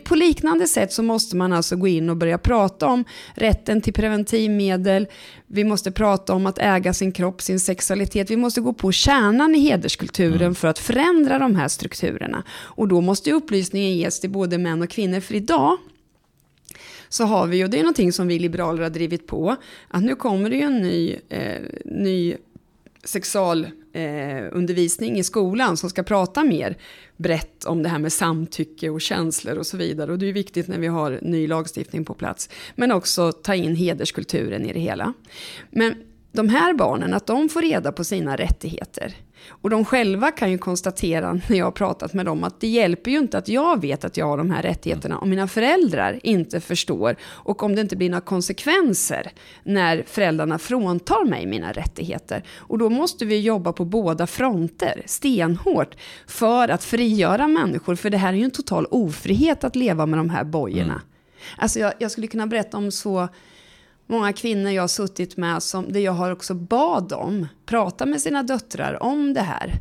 På 0.03 0.15
liknande 0.15 0.67
sätt 0.67 0.93
så 0.93 1.03
måste 1.03 1.35
man 1.35 1.53
alltså 1.53 1.75
gå 1.75 1.87
in 1.87 2.09
och 2.09 2.17
börja 2.17 2.37
prata 2.37 2.87
om 2.87 3.03
rätten 3.35 3.81
till 3.81 3.93
preventivmedel. 3.93 5.07
Vi 5.47 5.63
måste 5.63 5.91
prata 5.91 6.33
om 6.33 6.45
att 6.45 6.59
äga 6.59 6.93
sin 6.93 7.11
kropp, 7.11 7.41
sin 7.41 7.59
sexualitet. 7.59 8.31
Vi 8.31 8.37
måste 8.37 8.61
gå 8.61 8.73
på 8.73 8.91
kärnan 8.91 9.55
i 9.55 9.59
hederskulturen 9.59 10.41
mm. 10.41 10.55
för 10.55 10.67
att 10.67 10.79
förändra 10.79 11.39
de 11.39 11.55
här 11.55 11.67
strukturerna. 11.67 12.43
Och 12.49 12.87
då 12.87 13.01
måste 13.01 13.31
upplysningen 13.31 13.97
ges 13.97 14.19
till 14.19 14.29
både 14.29 14.57
män 14.57 14.81
och 14.81 14.89
kvinnor. 14.89 15.19
För 15.19 15.35
idag 15.35 15.77
så 17.09 17.23
har 17.23 17.47
vi, 17.47 17.65
och 17.65 17.69
det 17.69 17.77
är 17.77 17.83
någonting 17.83 18.13
som 18.13 18.27
vi 18.27 18.39
liberaler 18.39 18.83
har 18.83 18.89
drivit 18.89 19.27
på, 19.27 19.55
att 19.87 20.03
nu 20.03 20.15
kommer 20.15 20.49
det 20.49 20.55
ju 20.55 20.61
en 20.61 20.81
ny, 20.81 21.15
eh, 21.29 21.61
ny 21.85 22.35
sexualundervisning 23.03 25.13
eh, 25.13 25.19
i 25.19 25.23
skolan 25.23 25.77
som 25.77 25.89
ska 25.89 26.03
prata 26.03 26.43
mer 26.43 26.77
brett 27.17 27.65
om 27.65 27.83
det 27.83 27.89
här 27.89 27.99
med 27.99 28.13
samtycke 28.13 28.89
och 28.89 29.01
känslor 29.01 29.57
och 29.57 29.67
så 29.67 29.77
vidare. 29.77 30.11
Och 30.11 30.19
det 30.19 30.29
är 30.29 30.33
viktigt 30.33 30.67
när 30.67 30.79
vi 30.79 30.87
har 30.87 31.19
ny 31.21 31.47
lagstiftning 31.47 32.05
på 32.05 32.13
plats. 32.13 32.49
Men 32.75 32.91
också 32.91 33.31
ta 33.31 33.55
in 33.55 33.75
hederskulturen 33.75 34.65
i 34.65 34.73
det 34.73 34.79
hela. 34.79 35.13
Men 35.71 35.95
de 36.31 36.49
här 36.49 36.73
barnen, 36.73 37.13
att 37.13 37.27
de 37.27 37.49
får 37.49 37.61
reda 37.61 37.91
på 37.91 38.03
sina 38.03 38.35
rättigheter. 38.35 39.15
Och 39.49 39.69
de 39.69 39.85
själva 39.85 40.31
kan 40.31 40.51
ju 40.51 40.57
konstatera 40.57 41.33
när 41.49 41.57
jag 41.57 41.65
har 41.65 41.71
pratat 41.71 42.13
med 42.13 42.25
dem 42.25 42.43
att 42.43 42.61
det 42.61 42.67
hjälper 42.67 43.11
ju 43.11 43.17
inte 43.17 43.37
att 43.37 43.47
jag 43.47 43.81
vet 43.81 44.05
att 44.05 44.17
jag 44.17 44.25
har 44.25 44.37
de 44.37 44.51
här 44.51 44.61
rättigheterna 44.61 45.17
om 45.17 45.29
mina 45.29 45.47
föräldrar 45.47 46.19
inte 46.23 46.59
förstår 46.59 47.15
och 47.23 47.63
om 47.63 47.75
det 47.75 47.81
inte 47.81 47.95
blir 47.95 48.09
några 48.09 48.21
konsekvenser 48.21 49.31
när 49.63 50.03
föräldrarna 50.07 50.59
fråntar 50.59 51.25
mig 51.25 51.45
mina 51.45 51.71
rättigheter. 51.71 52.43
Och 52.57 52.77
då 52.77 52.89
måste 52.89 53.25
vi 53.25 53.39
jobba 53.39 53.73
på 53.73 53.85
båda 53.85 54.27
fronter, 54.27 55.01
stenhårt, 55.05 55.95
för 56.27 56.69
att 56.69 56.83
frigöra 56.83 57.47
människor. 57.47 57.95
För 57.95 58.09
det 58.09 58.17
här 58.17 58.33
är 58.33 58.37
ju 58.37 58.43
en 58.43 58.51
total 58.51 58.85
ofrihet 58.91 59.63
att 59.63 59.75
leva 59.75 60.05
med 60.05 60.19
de 60.19 60.29
här 60.29 60.43
bojorna. 60.43 60.83
Mm. 60.83 61.01
Alltså 61.57 61.79
jag, 61.79 61.93
jag 61.99 62.11
skulle 62.11 62.27
kunna 62.27 62.47
berätta 62.47 62.77
om 62.77 62.91
så 62.91 63.29
många 64.09 64.33
kvinnor 64.33 64.71
jag 64.71 64.83
har 64.83 64.87
suttit 64.87 65.37
med 65.37 65.63
som, 65.63 65.93
där 65.93 65.99
jag 65.99 66.11
har 66.11 66.31
också 66.31 66.53
bad 66.53 67.09
dem 67.09 67.47
prata 67.65 68.05
med 68.05 68.21
sina 68.21 68.43
döttrar 68.43 69.03
om 69.03 69.33
det 69.33 69.41
här. 69.41 69.79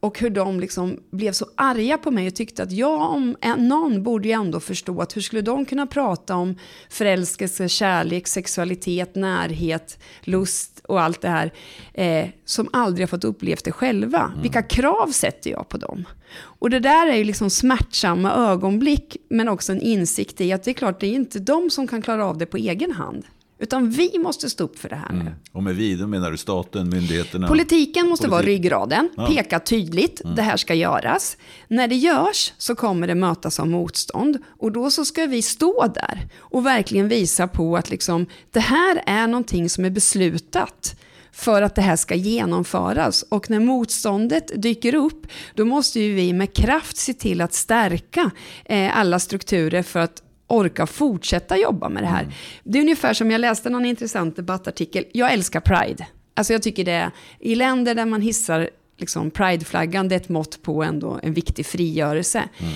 Och 0.00 0.18
hur 0.18 0.30
de 0.30 0.60
liksom 0.60 1.00
blev 1.10 1.32
så 1.32 1.46
arga 1.54 1.98
på 1.98 2.10
mig 2.10 2.26
och 2.26 2.34
tyckte 2.34 2.62
att 2.62 2.72
jag 2.72 3.00
om 3.00 3.36
någon 3.56 4.02
borde 4.02 4.28
ju 4.28 4.34
ändå 4.34 4.60
förstå 4.60 5.00
att 5.00 5.16
hur 5.16 5.20
skulle 5.20 5.42
de 5.42 5.64
kunna 5.64 5.86
prata 5.86 6.36
om 6.36 6.56
förälskelse, 6.90 7.68
kärlek, 7.68 8.26
sexualitet, 8.26 9.14
närhet, 9.14 9.98
lust 10.20 10.80
och 10.84 11.00
allt 11.00 11.20
det 11.20 11.28
här 11.28 11.52
eh, 11.94 12.28
som 12.44 12.68
aldrig 12.72 13.02
har 13.06 13.08
fått 13.08 13.24
uppleva 13.24 13.60
det 13.64 13.72
själva. 13.72 14.22
Mm. 14.24 14.42
Vilka 14.42 14.62
krav 14.62 15.06
sätter 15.06 15.50
jag 15.50 15.68
på 15.68 15.78
dem? 15.78 16.04
Och 16.40 16.70
det 16.70 16.80
där 16.80 17.06
är 17.06 17.16
ju 17.16 17.24
liksom 17.24 17.50
smärtsamma 17.50 18.32
ögonblick 18.32 19.16
men 19.30 19.48
också 19.48 19.72
en 19.72 19.80
insikt 19.80 20.40
i 20.40 20.52
att 20.52 20.62
det 20.62 20.70
är 20.70 20.74
klart 20.74 21.00
det 21.00 21.06
är 21.06 21.14
inte 21.14 21.38
de 21.38 21.70
som 21.70 21.86
kan 21.86 22.02
klara 22.02 22.26
av 22.26 22.38
det 22.38 22.46
på 22.46 22.56
egen 22.56 22.92
hand. 22.92 23.24
Utan 23.58 23.90
vi 23.90 24.18
måste 24.18 24.50
stå 24.50 24.64
upp 24.64 24.78
för 24.78 24.88
det 24.88 24.96
här 24.96 25.12
nu. 25.12 25.20
Mm. 25.20 25.32
Och 25.52 25.62
med 25.62 25.76
vi, 25.76 25.96
då 25.96 26.06
menar 26.06 26.30
du 26.30 26.36
staten, 26.36 26.88
myndigheterna? 26.88 27.48
Politiken 27.48 28.08
måste 28.08 28.28
Politik. 28.28 28.32
vara 28.32 28.42
ryggraden, 28.42 29.10
ja. 29.16 29.26
peka 29.26 29.60
tydligt, 29.60 30.20
mm. 30.24 30.36
det 30.36 30.42
här 30.42 30.56
ska 30.56 30.74
göras. 30.74 31.36
När 31.68 31.88
det 31.88 31.96
görs 31.96 32.52
så 32.58 32.74
kommer 32.74 33.06
det 33.06 33.14
mötas 33.14 33.60
av 33.60 33.68
motstånd. 33.68 34.38
Och 34.58 34.72
då 34.72 34.90
så 34.90 35.04
ska 35.04 35.26
vi 35.26 35.42
stå 35.42 35.86
där 35.94 36.28
och 36.38 36.66
verkligen 36.66 37.08
visa 37.08 37.48
på 37.48 37.76
att 37.76 37.90
liksom, 37.90 38.26
det 38.52 38.60
här 38.60 39.02
är 39.06 39.26
någonting 39.26 39.70
som 39.70 39.84
är 39.84 39.90
beslutat 39.90 40.96
för 41.32 41.62
att 41.62 41.74
det 41.74 41.82
här 41.82 41.96
ska 41.96 42.14
genomföras. 42.14 43.22
Och 43.22 43.50
när 43.50 43.60
motståndet 43.60 44.62
dyker 44.62 44.94
upp, 44.94 45.26
då 45.54 45.64
måste 45.64 46.00
ju 46.00 46.14
vi 46.14 46.32
med 46.32 46.54
kraft 46.54 46.96
se 46.96 47.14
till 47.14 47.40
att 47.40 47.54
stärka 47.54 48.30
eh, 48.64 48.98
alla 48.98 49.18
strukturer 49.18 49.82
för 49.82 50.00
att 50.00 50.22
orka 50.48 50.86
fortsätta 50.86 51.56
jobba 51.56 51.88
med 51.88 52.02
det 52.02 52.06
här. 52.06 52.22
Mm. 52.22 52.34
Det 52.64 52.78
är 52.78 52.82
ungefär 52.82 53.14
som 53.14 53.30
jag 53.30 53.40
läste 53.40 53.70
någon 53.70 53.84
intressant 53.84 54.36
debattartikel. 54.36 55.04
Jag 55.12 55.32
älskar 55.32 55.60
Pride. 55.60 56.06
Alltså 56.34 56.52
jag 56.52 56.62
tycker 56.62 56.84
det 56.84 56.92
är, 56.92 57.10
i 57.38 57.54
länder 57.54 57.94
där 57.94 58.06
man 58.06 58.22
hissar 58.22 58.70
liksom 58.96 59.30
Pride-flaggan, 59.30 60.08
det 60.08 60.14
är 60.14 60.20
ett 60.20 60.28
mått 60.28 60.62
på 60.62 60.82
ändå 60.82 61.20
en 61.22 61.34
viktig 61.34 61.66
frigörelse. 61.66 62.42
Mm. 62.58 62.72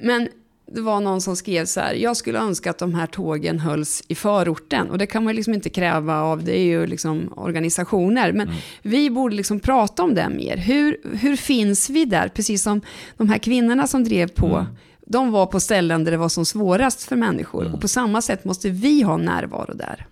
Men 0.00 0.28
det 0.72 0.80
var 0.80 1.00
någon 1.00 1.20
som 1.20 1.36
skrev 1.36 1.64
så 1.64 1.80
här, 1.80 1.94
jag 1.94 2.16
skulle 2.16 2.38
önska 2.38 2.70
att 2.70 2.78
de 2.78 2.94
här 2.94 3.06
tågen 3.06 3.58
hölls 3.58 4.02
i 4.08 4.14
förorten. 4.14 4.90
Och 4.90 4.98
det 4.98 5.06
kan 5.06 5.24
man 5.24 5.36
liksom 5.36 5.54
inte 5.54 5.70
kräva 5.70 6.20
av, 6.20 6.44
det 6.44 6.58
är 6.58 6.64
ju 6.64 6.86
liksom 6.86 7.32
organisationer. 7.36 8.32
Men 8.32 8.48
mm. 8.48 8.60
vi 8.82 9.10
borde 9.10 9.36
liksom 9.36 9.60
prata 9.60 10.02
om 10.02 10.14
det 10.14 10.28
mer. 10.28 10.56
Hur, 10.56 10.96
hur 11.20 11.36
finns 11.36 11.90
vi 11.90 12.04
där? 12.04 12.28
Precis 12.28 12.62
som 12.62 12.80
de 13.16 13.28
här 13.28 13.38
kvinnorna 13.38 13.86
som 13.86 14.04
drev 14.04 14.28
på 14.28 14.46
mm 14.46 14.66
de 15.10 15.30
var 15.30 15.46
på 15.46 15.60
ställen 15.60 16.04
där 16.04 16.10
det 16.10 16.16
var 16.16 16.28
som 16.28 16.44
svårast 16.44 17.02
för 17.02 17.16
människor. 17.16 17.62
Mm. 17.62 17.74
Och 17.74 17.80
på 17.80 17.88
samma 17.88 18.22
sätt 18.22 18.44
måste 18.44 18.70
vi 18.70 19.02
ha 19.02 19.16
närvaro 19.16 19.74
där. 19.74 20.06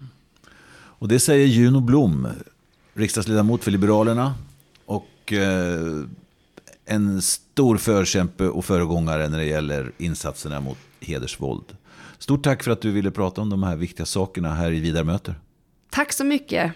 Och 0.70 1.08
det 1.08 1.20
säger 1.20 1.46
Juno 1.46 1.80
Blom, 1.80 2.28
riksdagsledamot 2.94 3.64
för 3.64 3.70
Liberalerna. 3.70 4.34
Och 4.84 5.32
eh, 5.32 6.04
en 6.84 7.22
stor 7.22 7.76
förkämpe 7.76 8.48
och 8.48 8.64
föregångare 8.64 9.28
när 9.28 9.38
det 9.38 9.44
gäller 9.44 9.92
insatserna 9.98 10.60
mot 10.60 10.78
hedersvåld. 11.00 11.76
Stort 12.18 12.44
tack 12.44 12.62
för 12.62 12.70
att 12.70 12.80
du 12.80 12.90
ville 12.90 13.10
prata 13.10 13.40
om 13.40 13.50
de 13.50 13.62
här 13.62 13.76
viktiga 13.76 14.06
sakerna 14.06 14.54
här 14.54 14.72
i 14.72 14.80
Vidar 14.80 15.04
möter. 15.04 15.34
Tack 15.90 16.12
så 16.12 16.24
mycket. 16.24 16.72